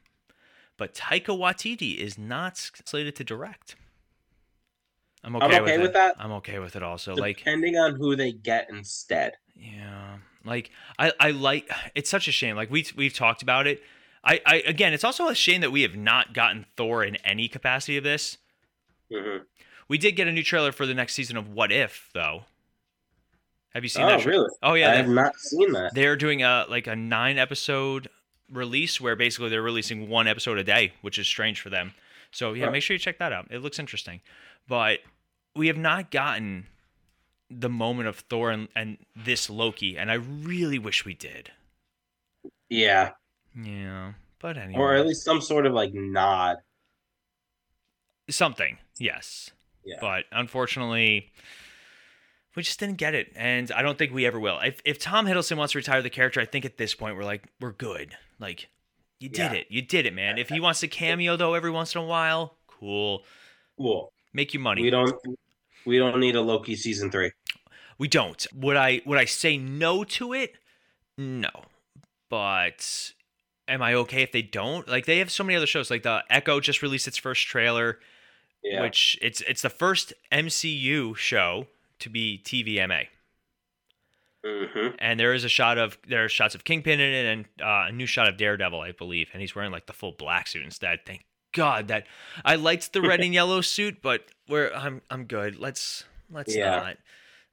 but 0.77 0.93
Taika 0.93 1.37
Waititi 1.37 1.97
is 1.97 2.17
not 2.17 2.57
slated 2.57 3.15
to 3.17 3.23
direct. 3.23 3.75
I'm 5.23 5.35
okay, 5.37 5.45
okay 5.45 5.61
with, 5.61 5.81
with 5.81 5.89
it. 5.91 5.93
that. 5.93 6.15
I'm 6.19 6.31
okay 6.33 6.59
with 6.59 6.75
it 6.75 6.83
also. 6.83 7.15
Like, 7.15 7.37
Depending 7.37 7.77
on 7.77 7.95
who 7.95 8.15
they 8.15 8.33
get 8.33 8.67
instead. 8.69 9.33
yeah, 9.55 10.17
like 10.43 10.71
I, 10.99 11.13
I 11.19 11.31
like. 11.31 11.69
It's 11.95 12.09
such 12.09 12.27
a 12.27 12.31
shame. 12.31 12.55
Like 12.57 12.69
we 12.69 12.85
we've 12.97 13.13
talked 13.13 13.41
about 13.41 13.65
it. 13.67 13.81
I, 14.25 14.41
I 14.45 14.55
again, 14.65 14.93
it's 14.93 15.03
also 15.03 15.27
a 15.27 15.35
shame 15.35 15.61
that 15.61 15.71
we 15.71 15.83
have 15.83 15.95
not 15.95 16.33
gotten 16.33 16.65
Thor 16.75 17.03
in 17.03 17.15
any 17.17 17.47
capacity 17.47 17.95
of 17.95 18.03
this. 18.03 18.37
hmm 19.09 19.37
We 19.87 19.97
did 19.97 20.13
get 20.17 20.27
a 20.27 20.31
new 20.31 20.43
trailer 20.43 20.73
for 20.73 20.85
the 20.85 20.93
next 20.93 21.13
season 21.13 21.37
of 21.37 21.47
What 21.47 21.71
If, 21.71 22.09
though. 22.13 22.43
Have 23.73 23.83
you 23.83 23.89
seen 23.89 24.03
Oh, 24.03 24.07
that? 24.09 24.21
tra- 24.21 24.31
really? 24.31 24.49
Oh 24.61 24.73
yeah, 24.75 24.91
I 24.91 24.95
have 24.95 25.07
not 25.09 25.35
seen 25.37 25.71
that. 25.73 25.93
they're 25.95 26.15
doing 26.15 26.43
a 26.43 26.65
like 26.69 26.87
a 26.87 26.95
nine 26.95 27.37
episode 27.37 28.07
release 28.51 29.01
where 29.01 29.15
basically 29.15 29.49
they're 29.49 29.61
releasing 29.63 30.07
one 30.09 30.27
episode 30.27 30.57
a 30.57 30.63
day, 30.63 30.93
which 31.01 31.17
is 31.17 31.27
strange 31.27 31.59
for 31.59 31.69
them. 31.69 31.93
So 32.31 32.53
yeah, 32.53 32.65
Huh. 32.65 32.71
make 32.71 32.83
sure 32.83 32.93
you 32.93 32.99
check 32.99 33.17
that 33.19 33.33
out. 33.33 33.47
It 33.49 33.59
looks 33.59 33.79
interesting. 33.79 34.21
But 34.67 34.99
we 35.55 35.67
have 35.67 35.77
not 35.77 36.11
gotten 36.11 36.67
the 37.49 37.69
moment 37.69 38.07
of 38.09 38.17
Thor 38.17 38.49
and, 38.51 38.67
and 38.75 38.97
this 39.15 39.49
Loki, 39.49 39.97
and 39.97 40.09
I 40.11 40.15
really 40.15 40.79
wish 40.79 41.05
we 41.05 41.13
did. 41.13 41.51
Yeah. 42.69 43.11
Yeah. 43.55 44.13
But 44.39 44.57
anyway. 44.57 44.79
Or 44.79 44.95
at 44.95 45.05
least 45.05 45.23
some 45.23 45.41
sort 45.41 45.65
of 45.65 45.73
like 45.73 45.93
nod. 45.93 46.57
something, 48.29 48.77
yes. 48.99 49.51
Yeah. 49.85 49.97
But 50.01 50.25
unfortunately, 50.31 51.31
we 52.55 52.63
just 52.63 52.79
didn't 52.79 52.97
get 52.97 53.13
it, 53.15 53.31
and 53.35 53.71
I 53.71 53.81
don't 53.81 53.97
think 53.97 54.13
we 54.13 54.25
ever 54.25 54.39
will. 54.39 54.59
If 54.59 54.81
if 54.85 54.99
Tom 54.99 55.25
Hiddleston 55.25 55.57
wants 55.57 55.73
to 55.73 55.79
retire 55.79 56.01
the 56.01 56.09
character, 56.09 56.39
I 56.41 56.45
think 56.45 56.65
at 56.65 56.77
this 56.77 56.93
point 56.93 57.15
we're 57.17 57.23
like 57.23 57.47
we're 57.59 57.71
good. 57.71 58.15
Like 58.39 58.69
you 59.19 59.29
did 59.29 59.51
Yeah. 59.51 59.53
it, 59.53 59.67
you 59.69 59.81
did 59.81 60.05
it, 60.05 60.13
man. 60.13 60.37
If 60.37 60.49
he 60.49 60.59
wants 60.59 60.79
to 60.81 60.87
cameo 60.87 61.35
though 61.35 61.53
every 61.53 61.71
once 61.71 61.95
in 61.95 62.01
a 62.01 62.05
while, 62.05 62.57
cool. 62.67 63.23
Cool. 63.77 64.11
Make 64.33 64.53
you 64.53 64.59
money. 64.59 64.81
We 64.83 64.89
don't 64.89 65.15
we 65.85 65.97
don't 65.97 66.19
need 66.19 66.35
a 66.35 66.41
Loki 66.41 66.75
season 66.75 67.09
three. 67.11 67.31
We 67.97 68.07
don't. 68.07 68.45
Would 68.53 68.77
I 68.77 69.01
would 69.05 69.17
I 69.19 69.25
say 69.25 69.57
no 69.57 70.03
to 70.03 70.33
it? 70.33 70.53
No. 71.17 71.49
But 72.29 73.11
am 73.67 73.81
I 73.81 73.93
okay 73.93 74.23
if 74.23 74.31
they 74.31 74.41
don't? 74.41 74.87
Like 74.87 75.05
they 75.05 75.19
have 75.19 75.31
so 75.31 75.43
many 75.43 75.55
other 75.55 75.67
shows. 75.67 75.91
Like 75.91 76.03
the 76.03 76.23
Echo 76.29 76.59
just 76.59 76.81
released 76.81 77.07
its 77.07 77.17
first 77.17 77.47
trailer. 77.47 77.99
Yeah. 78.63 78.81
which 78.81 79.19
it's 79.21 79.41
it's 79.41 79.61
the 79.61 79.69
first 79.69 80.13
MCU 80.31 81.17
show 81.17 81.67
to 82.03 82.09
be 82.09 82.41
TVMA, 82.43 83.07
hmm 84.45 84.87
and 84.99 85.19
there 85.19 85.33
is 85.33 85.43
a 85.43 85.49
shot 85.49 85.77
of 85.77 85.97
there 86.07 86.25
are 86.25 86.29
shots 86.29 86.55
of 86.55 86.63
Kingpin 86.63 86.99
in 86.99 87.13
it, 87.13 87.25
and 87.25 87.45
uh, 87.61 87.87
a 87.87 87.91
new 87.91 88.05
shot 88.05 88.27
of 88.27 88.37
Daredevil, 88.37 88.79
I 88.79 88.91
believe, 88.91 89.29
and 89.33 89.41
he's 89.41 89.55
wearing 89.55 89.71
like 89.71 89.85
the 89.87 89.93
full 89.93 90.11
black 90.11 90.47
suit 90.47 90.63
instead. 90.63 90.99
Thank 91.05 91.25
God 91.53 91.87
that 91.89 92.05
I 92.43 92.55
liked 92.55 92.93
the 92.93 93.01
red 93.01 93.21
and 93.23 93.33
yellow 93.33 93.61
suit, 93.61 94.01
but 94.01 94.25
we're 94.47 94.71
I'm 94.73 95.01
I'm 95.09 95.25
good. 95.25 95.57
Let's 95.59 96.03
let's 96.29 96.55
Yeah. 96.55 96.69
not. 96.71 96.97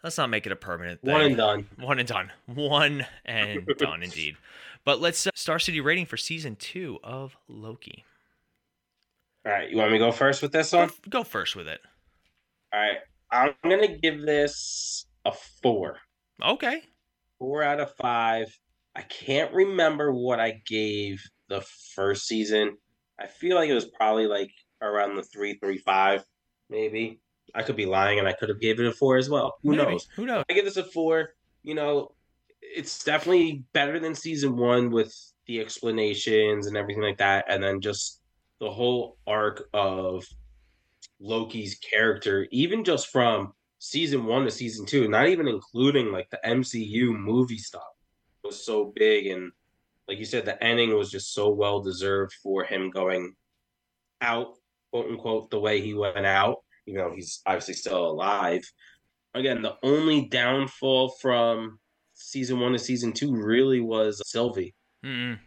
Let's 0.02 0.16
not 0.16 0.30
make 0.30 0.46
it 0.46 0.52
a 0.52 0.56
permanent 0.56 1.02
thing. 1.02 1.12
One 1.12 1.20
and 1.22 1.36
done. 1.36 1.66
One 1.76 1.98
and 1.98 2.08
done. 2.08 2.32
One 2.46 3.06
and 3.26 3.66
done, 3.78 4.02
indeed. 4.02 4.36
But 4.82 4.98
let's 4.98 5.26
uh, 5.26 5.30
Star 5.34 5.58
City 5.58 5.80
rating 5.82 6.06
for 6.06 6.16
season 6.16 6.56
two 6.56 6.98
of 7.04 7.36
Loki. 7.48 8.04
All 9.44 9.52
right, 9.52 9.70
you 9.70 9.76
want 9.76 9.92
me 9.92 9.98
to 9.98 10.04
go 10.06 10.10
first 10.10 10.40
with 10.40 10.52
this 10.52 10.70
Go, 10.70 10.78
one? 10.78 10.90
go 11.10 11.22
first 11.22 11.54
with 11.54 11.68
it. 11.68 11.82
All 12.72 12.80
right, 12.80 12.96
I'm 13.32 13.54
gonna 13.62 13.96
give 13.98 14.22
this 14.22 15.06
a 15.24 15.32
four. 15.62 15.98
Okay. 16.42 16.82
Four 17.38 17.62
out 17.62 17.80
of 17.80 17.94
five. 17.96 18.46
I 18.94 19.02
can't 19.02 19.52
remember 19.52 20.12
what 20.12 20.40
I 20.40 20.62
gave 20.66 21.22
the 21.48 21.64
first 21.94 22.26
season. 22.26 22.76
I 23.18 23.26
feel 23.26 23.56
like 23.56 23.70
it 23.70 23.74
was 23.74 23.90
probably 23.96 24.26
like 24.26 24.50
around 24.82 25.16
the 25.16 25.22
three, 25.22 25.58
three, 25.62 25.78
five, 25.78 26.24
maybe. 26.68 27.20
I 27.54 27.62
could 27.62 27.76
be 27.76 27.86
lying, 27.86 28.18
and 28.18 28.28
I 28.28 28.32
could 28.32 28.48
have 28.48 28.60
gave 28.60 28.78
it 28.80 28.86
a 28.86 28.92
four 28.92 29.16
as 29.16 29.28
well. 29.28 29.54
Who 29.62 29.70
Maybe. 29.70 29.82
knows? 29.82 30.08
Who 30.16 30.26
knows? 30.26 30.44
I 30.48 30.52
give 30.52 30.64
this 30.64 30.76
a 30.76 30.84
four. 30.84 31.34
You 31.62 31.74
know, 31.74 32.12
it's 32.62 33.02
definitely 33.04 33.64
better 33.72 33.98
than 33.98 34.14
season 34.14 34.56
one 34.56 34.90
with 34.90 35.12
the 35.46 35.60
explanations 35.60 36.66
and 36.66 36.76
everything 36.76 37.02
like 37.02 37.18
that, 37.18 37.46
and 37.48 37.62
then 37.62 37.80
just 37.80 38.20
the 38.60 38.70
whole 38.70 39.16
arc 39.26 39.64
of 39.74 40.24
Loki's 41.20 41.76
character, 41.76 42.46
even 42.50 42.82
just 42.84 43.08
from 43.08 43.52
season 43.78 44.24
one 44.24 44.44
to 44.44 44.50
season 44.50 44.86
two, 44.86 45.08
not 45.08 45.28
even 45.28 45.48
including 45.48 46.12
like 46.12 46.28
the 46.30 46.40
MCU 46.44 47.16
movie 47.16 47.58
stuff, 47.58 47.82
was 48.42 48.64
so 48.64 48.92
big. 48.96 49.26
And 49.26 49.52
like 50.08 50.18
you 50.18 50.24
said, 50.24 50.44
the 50.44 50.62
ending 50.62 50.96
was 50.96 51.10
just 51.10 51.32
so 51.34 51.50
well 51.50 51.80
deserved 51.80 52.32
for 52.42 52.64
him 52.64 52.90
going 52.90 53.34
out, 54.20 54.54
quote 54.90 55.06
unquote, 55.06 55.50
the 55.50 55.60
way 55.60 55.80
he 55.80 55.94
went 55.94 56.26
out, 56.26 56.58
even 56.86 57.02
though 57.02 57.14
he's 57.14 57.40
obviously 57.46 57.74
still 57.74 58.06
alive. 58.10 58.62
Again, 59.34 59.62
the 59.62 59.76
only 59.82 60.28
downfall 60.28 61.10
from 61.20 61.78
season 62.14 62.60
one 62.60 62.72
to 62.72 62.78
season 62.78 63.12
two 63.12 63.34
really 63.34 63.80
was 63.80 64.20
Sylvie. 64.26 64.74
Mm-mm. 65.04 65.38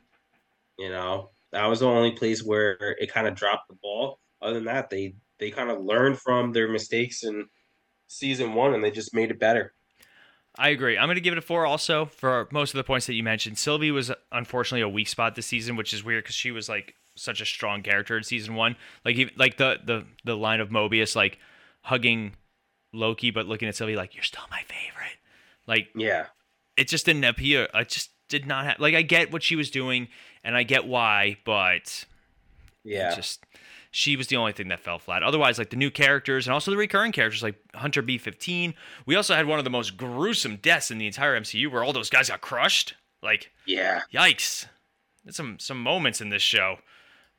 You 0.79 0.89
know, 0.89 1.31
that 1.51 1.65
was 1.67 1.81
the 1.81 1.88
only 1.88 2.12
place 2.12 2.43
where 2.43 2.77
it 2.99 3.12
kind 3.12 3.27
of 3.27 3.36
dropped 3.36 3.67
the 3.67 3.75
ball. 3.81 4.19
Other 4.41 4.55
than 4.55 4.65
that, 4.65 4.89
they 4.89 5.15
they 5.39 5.52
kind 5.52 5.69
of 5.69 5.82
learned 5.84 6.19
from 6.19 6.52
their 6.54 6.67
mistakes 6.67 7.24
in 7.24 7.48
season 8.08 8.54
one 8.54 8.74
and 8.74 8.84
they 8.84 8.91
just 8.91 9.13
made 9.13 9.32
it 9.32 9.39
better. 9.39 9.74
I 10.56 10.69
agree. 10.69 10.98
I'm 10.98 11.08
going 11.08 11.15
to 11.15 11.22
give 11.22 11.32
it 11.32 11.39
a 11.39 11.41
four 11.41 11.65
also 11.65 12.06
for 12.06 12.48
most 12.52 12.74
of 12.74 12.78
the 12.78 12.84
points 12.84 13.08
that 13.08 13.15
you 13.15 13.24
mentioned. 13.24 13.58
Sylvie 13.58 13.89
was 13.89 14.12
unfortunately 14.32 14.82
a 14.82 14.89
weak 14.89 15.08
spot 15.08 15.36
this 15.36 15.48
season, 15.48 15.76
which 15.76 15.93
is 15.93 16.04
weird 16.04 16.24
because 16.24 16.36
she 16.36 16.52
was 16.52 16.69
like 16.69 16.93
such 17.15 17.41
a 17.41 17.46
strong 17.46 17.82
character 17.82 18.15
in 18.17 18.24
season 18.24 18.54
one. 18.54 18.76
Like 19.04 19.15
even, 19.15 19.34
like 19.36 19.58
the 19.58 19.80
the 19.84 20.06
the 20.24 20.36
line 20.38 20.60
of 20.60 20.69
Mobius 20.69 21.15
like 21.15 21.39
hugging 21.82 22.34
Loki, 22.93 23.32
but 23.32 23.48
looking 23.48 23.67
at 23.67 23.76
Sylvie 23.76 23.96
like 23.96 24.13
you're 24.13 24.24
still 24.24 24.43
my 24.52 24.62
favorite. 24.62 25.17
Like 25.65 25.89
Yeah. 25.96 26.28
it 26.78 26.88
just 26.88 27.08
didn't 27.08 27.24
appear. 27.24 27.67
I 27.74 27.84
just 27.84 28.12
did 28.30 28.46
not 28.46 28.65
have 28.65 28.80
like 28.80 28.93
I 28.93 29.02
get 29.02 29.32
what 29.34 29.41
she 29.41 29.56
was 29.56 29.72
doing 29.72 30.08
and 30.43 30.56
I 30.56 30.62
get 30.62 30.86
why, 30.86 31.38
but 31.46 32.06
Yeah. 32.84 33.15
just 33.15 33.43
she 33.95 34.15
was 34.15 34.25
the 34.25 34.36
only 34.36 34.51
thing 34.53 34.69
that 34.69 34.79
fell 34.79 34.97
flat. 34.97 35.21
Otherwise, 35.21 35.60
like 35.60 35.69
the 35.69 35.75
new 35.75 35.91
characters 35.91 36.47
and 36.47 36.53
also 36.53 36.71
the 36.71 36.77
recurring 36.77 37.12
characters 37.12 37.43
like 37.43 37.56
Hunter 37.75 38.01
B15. 38.01 38.73
We 39.06 39.15
also 39.15 39.36
had 39.36 39.45
one 39.45 39.60
of 39.60 39.65
the 39.65 39.69
most 39.69 39.97
gruesome 39.97 40.56
deaths 40.56 40.89
in 40.89 40.97
the 40.97 41.06
entire 41.06 41.39
MCU 41.39 41.71
where 41.71 41.84
all 41.84 41.93
those 41.93 42.10
guys 42.10 42.29
got 42.29 42.41
crushed. 42.41 42.95
Like, 43.21 43.51
yeah. 43.67 44.01
yikes. 44.12 44.65
There's 45.23 45.36
some 45.36 45.60
some 45.60 45.79
moments 45.79 46.21
in 46.21 46.29
this 46.29 46.41
show. 46.41 46.77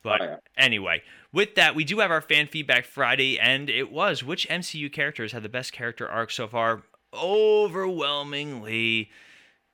But 0.04 0.20
Oh, 0.20 0.24
yeah. 0.24 0.36
anyway, 0.56 1.02
with 1.32 1.56
that, 1.56 1.74
we 1.74 1.82
do 1.82 1.98
have 1.98 2.12
our 2.12 2.20
fan 2.20 2.46
feedback 2.46 2.84
Friday, 2.84 3.36
and 3.40 3.68
it 3.68 3.90
was 3.90 4.22
which 4.22 4.48
MCU 4.48 4.92
characters 4.92 5.32
had 5.32 5.42
the 5.42 5.48
best 5.48 5.72
character 5.72 6.08
arc 6.08 6.30
so 6.30 6.46
far? 6.46 6.84
Overwhelmingly, 7.12 9.10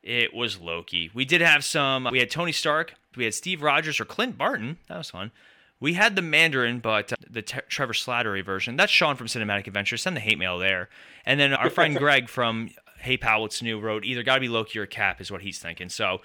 it 0.02 0.32
was 0.32 0.58
Loki. 0.60 1.10
We 1.12 1.24
did 1.26 1.42
have 1.42 1.62
some. 1.64 2.08
We 2.10 2.20
had 2.20 2.30
Tony 2.30 2.52
Stark. 2.52 2.94
We 3.16 3.24
had 3.24 3.34
Steve 3.34 3.60
Rogers 3.62 4.00
or 4.00 4.04
Clint 4.06 4.38
Barton. 4.38 4.78
That 4.88 4.98
was 4.98 5.10
fun. 5.10 5.30
We 5.80 5.94
had 5.94 6.14
the 6.14 6.22
Mandarin, 6.22 6.80
but 6.80 7.12
uh, 7.12 7.16
the 7.28 7.42
Te- 7.42 7.60
Trevor 7.68 7.94
Slattery 7.94 8.44
version. 8.44 8.76
That's 8.76 8.92
Sean 8.92 9.16
from 9.16 9.26
Cinematic 9.26 9.66
Adventures. 9.66 10.02
Send 10.02 10.14
the 10.14 10.20
hate 10.20 10.38
mail 10.38 10.58
there. 10.58 10.90
And 11.24 11.40
then 11.40 11.54
our 11.54 11.70
friend 11.70 11.96
Greg 11.98 12.28
from 12.28 12.70
Hey 12.98 13.16
Pal, 13.16 13.40
What's 13.40 13.62
New 13.62 13.80
wrote 13.80 14.04
either 14.04 14.22
got 14.22 14.34
to 14.34 14.40
be 14.40 14.48
Loki 14.48 14.78
or 14.78 14.86
Cap 14.86 15.20
is 15.20 15.30
what 15.30 15.40
he's 15.42 15.58
thinking. 15.58 15.88
So 15.88 16.20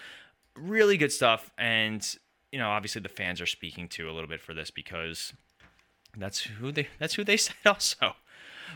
really 0.56 0.98
good 0.98 1.12
stuff. 1.12 1.52
And 1.58 2.06
you 2.52 2.60
know, 2.60 2.70
obviously 2.70 3.02
the 3.02 3.10
fans 3.10 3.42
are 3.42 3.46
speaking 3.46 3.88
to 3.90 4.10
a 4.10 4.14
little 4.14 4.30
bit 4.30 4.42
for 4.42 4.54
this 4.54 4.72
because 4.72 5.34
that's 6.18 6.42
who 6.42 6.72
they 6.72 6.88
that's 7.00 7.16
who 7.16 7.24
they 7.24 7.38
said 7.38 7.56
also. 7.66 8.16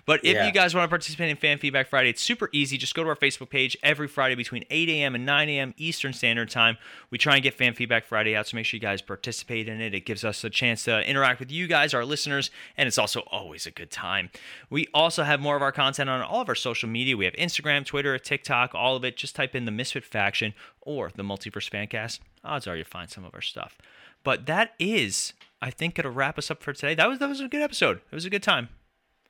But 0.05 0.19
if 0.23 0.35
Yeah. 0.35 0.45
you 0.47 0.51
guys 0.51 0.73
want 0.75 0.85
to 0.85 0.89
participate 0.89 1.29
in 1.29 1.35
Fan 1.35 1.57
Feedback 1.57 1.87
Friday, 1.87 2.09
it's 2.09 2.21
super 2.21 2.49
easy. 2.51 2.77
Just 2.77 2.95
go 2.95 3.03
to 3.03 3.09
our 3.09 3.15
Facebook 3.15 3.49
page 3.49 3.77
every 3.83 4.07
Friday 4.07 4.35
between 4.35 4.63
8 4.69 4.89
a.m. 4.89 5.15
and 5.15 5.25
9 5.25 5.49
a.m. 5.49 5.73
Eastern 5.77 6.13
Standard 6.13 6.49
Time. 6.49 6.77
We 7.11 7.17
try 7.17 7.35
and 7.35 7.43
get 7.43 7.53
Fan 7.53 7.73
Feedback 7.73 8.05
Friday 8.05 8.35
out, 8.35 8.47
so 8.47 8.55
make 8.55 8.65
sure 8.65 8.77
you 8.77 8.81
guys 8.81 9.01
participate 9.01 9.67
in 9.67 9.81
it. 9.81 9.93
It 9.93 10.05
gives 10.05 10.23
us 10.23 10.43
a 10.43 10.49
chance 10.49 10.83
to 10.85 11.07
interact 11.07 11.39
with 11.39 11.51
you 11.51 11.67
guys, 11.67 11.93
our 11.93 12.05
listeners, 12.05 12.51
and 12.77 12.87
it's 12.87 12.97
also 12.97 13.21
always 13.31 13.65
a 13.65 13.71
good 13.71 13.91
time. 13.91 14.29
We 14.69 14.87
also 14.93 15.23
have 15.23 15.39
more 15.39 15.55
of 15.55 15.61
our 15.61 15.71
content 15.71 16.09
on 16.09 16.21
all 16.21 16.41
of 16.41 16.49
our 16.49 16.55
social 16.55 16.89
media. 16.89 17.15
We 17.17 17.25
have 17.25 17.33
Instagram, 17.35 17.85
Twitter, 17.85 18.17
TikTok, 18.17 18.73
all 18.75 18.95
of 18.95 19.03
it. 19.03 19.17
Just 19.17 19.35
type 19.35 19.55
in 19.55 19.65
the 19.65 19.71
Misfit 19.71 20.03
Faction 20.05 20.53
or 20.81 21.11
the 21.15 21.23
Multiverse 21.23 21.69
Fancast. 21.69 22.19
Odds 22.43 22.67
are 22.67 22.75
you'll 22.75 22.85
find 22.85 23.09
some 23.09 23.25
of 23.25 23.33
our 23.35 23.41
stuff. 23.41 23.77
But 24.23 24.45
that 24.47 24.73
is, 24.79 25.33
I 25.61 25.71
think, 25.71 25.95
gonna 25.95 26.09
wrap 26.09 26.37
us 26.37 26.51
up 26.51 26.61
for 26.61 26.73
today. 26.73 26.93
That 26.95 27.07
was 27.09 27.19
that 27.19 27.29
was 27.29 27.39
a 27.41 27.47
good 27.47 27.61
episode. 27.61 27.97
It 28.11 28.15
was 28.15 28.25
a 28.25 28.29
good 28.29 28.43
time. 28.43 28.69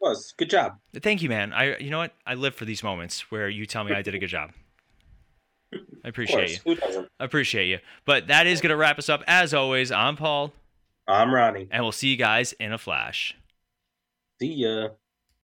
Was. 0.01 0.33
Good 0.38 0.49
job. 0.49 0.77
Thank 0.93 1.21
you, 1.21 1.29
man. 1.29 1.53
I 1.53 1.77
you 1.77 1.89
know 1.89 1.97
what? 1.99 2.13
I 2.25 2.35
live 2.35 2.55
for 2.55 2.65
these 2.65 2.83
moments 2.83 3.31
where 3.31 3.49
you 3.49 3.65
tell 3.65 3.83
me 3.83 3.93
I 3.93 4.01
did 4.01 4.15
a 4.15 4.19
good 4.19 4.27
job. 4.27 4.51
I 6.03 6.07
appreciate 6.07 6.62
you. 6.65 6.77
I 7.19 7.23
appreciate 7.25 7.67
you. 7.67 7.79
But 8.05 8.27
that 8.27 8.47
is 8.47 8.59
going 8.62 8.71
to 8.71 8.77
wrap 8.77 8.97
us 8.97 9.07
up. 9.09 9.23
As 9.27 9.53
always, 9.53 9.91
I'm 9.91 10.15
Paul, 10.15 10.51
I'm 11.07 11.31
Ronnie. 11.33 11.67
and 11.69 11.83
we'll 11.83 11.91
see 11.91 12.07
you 12.07 12.15
guys 12.17 12.53
in 12.53 12.73
a 12.73 12.77
flash. 12.77 13.35
See 14.41 14.53
ya. 14.53 14.89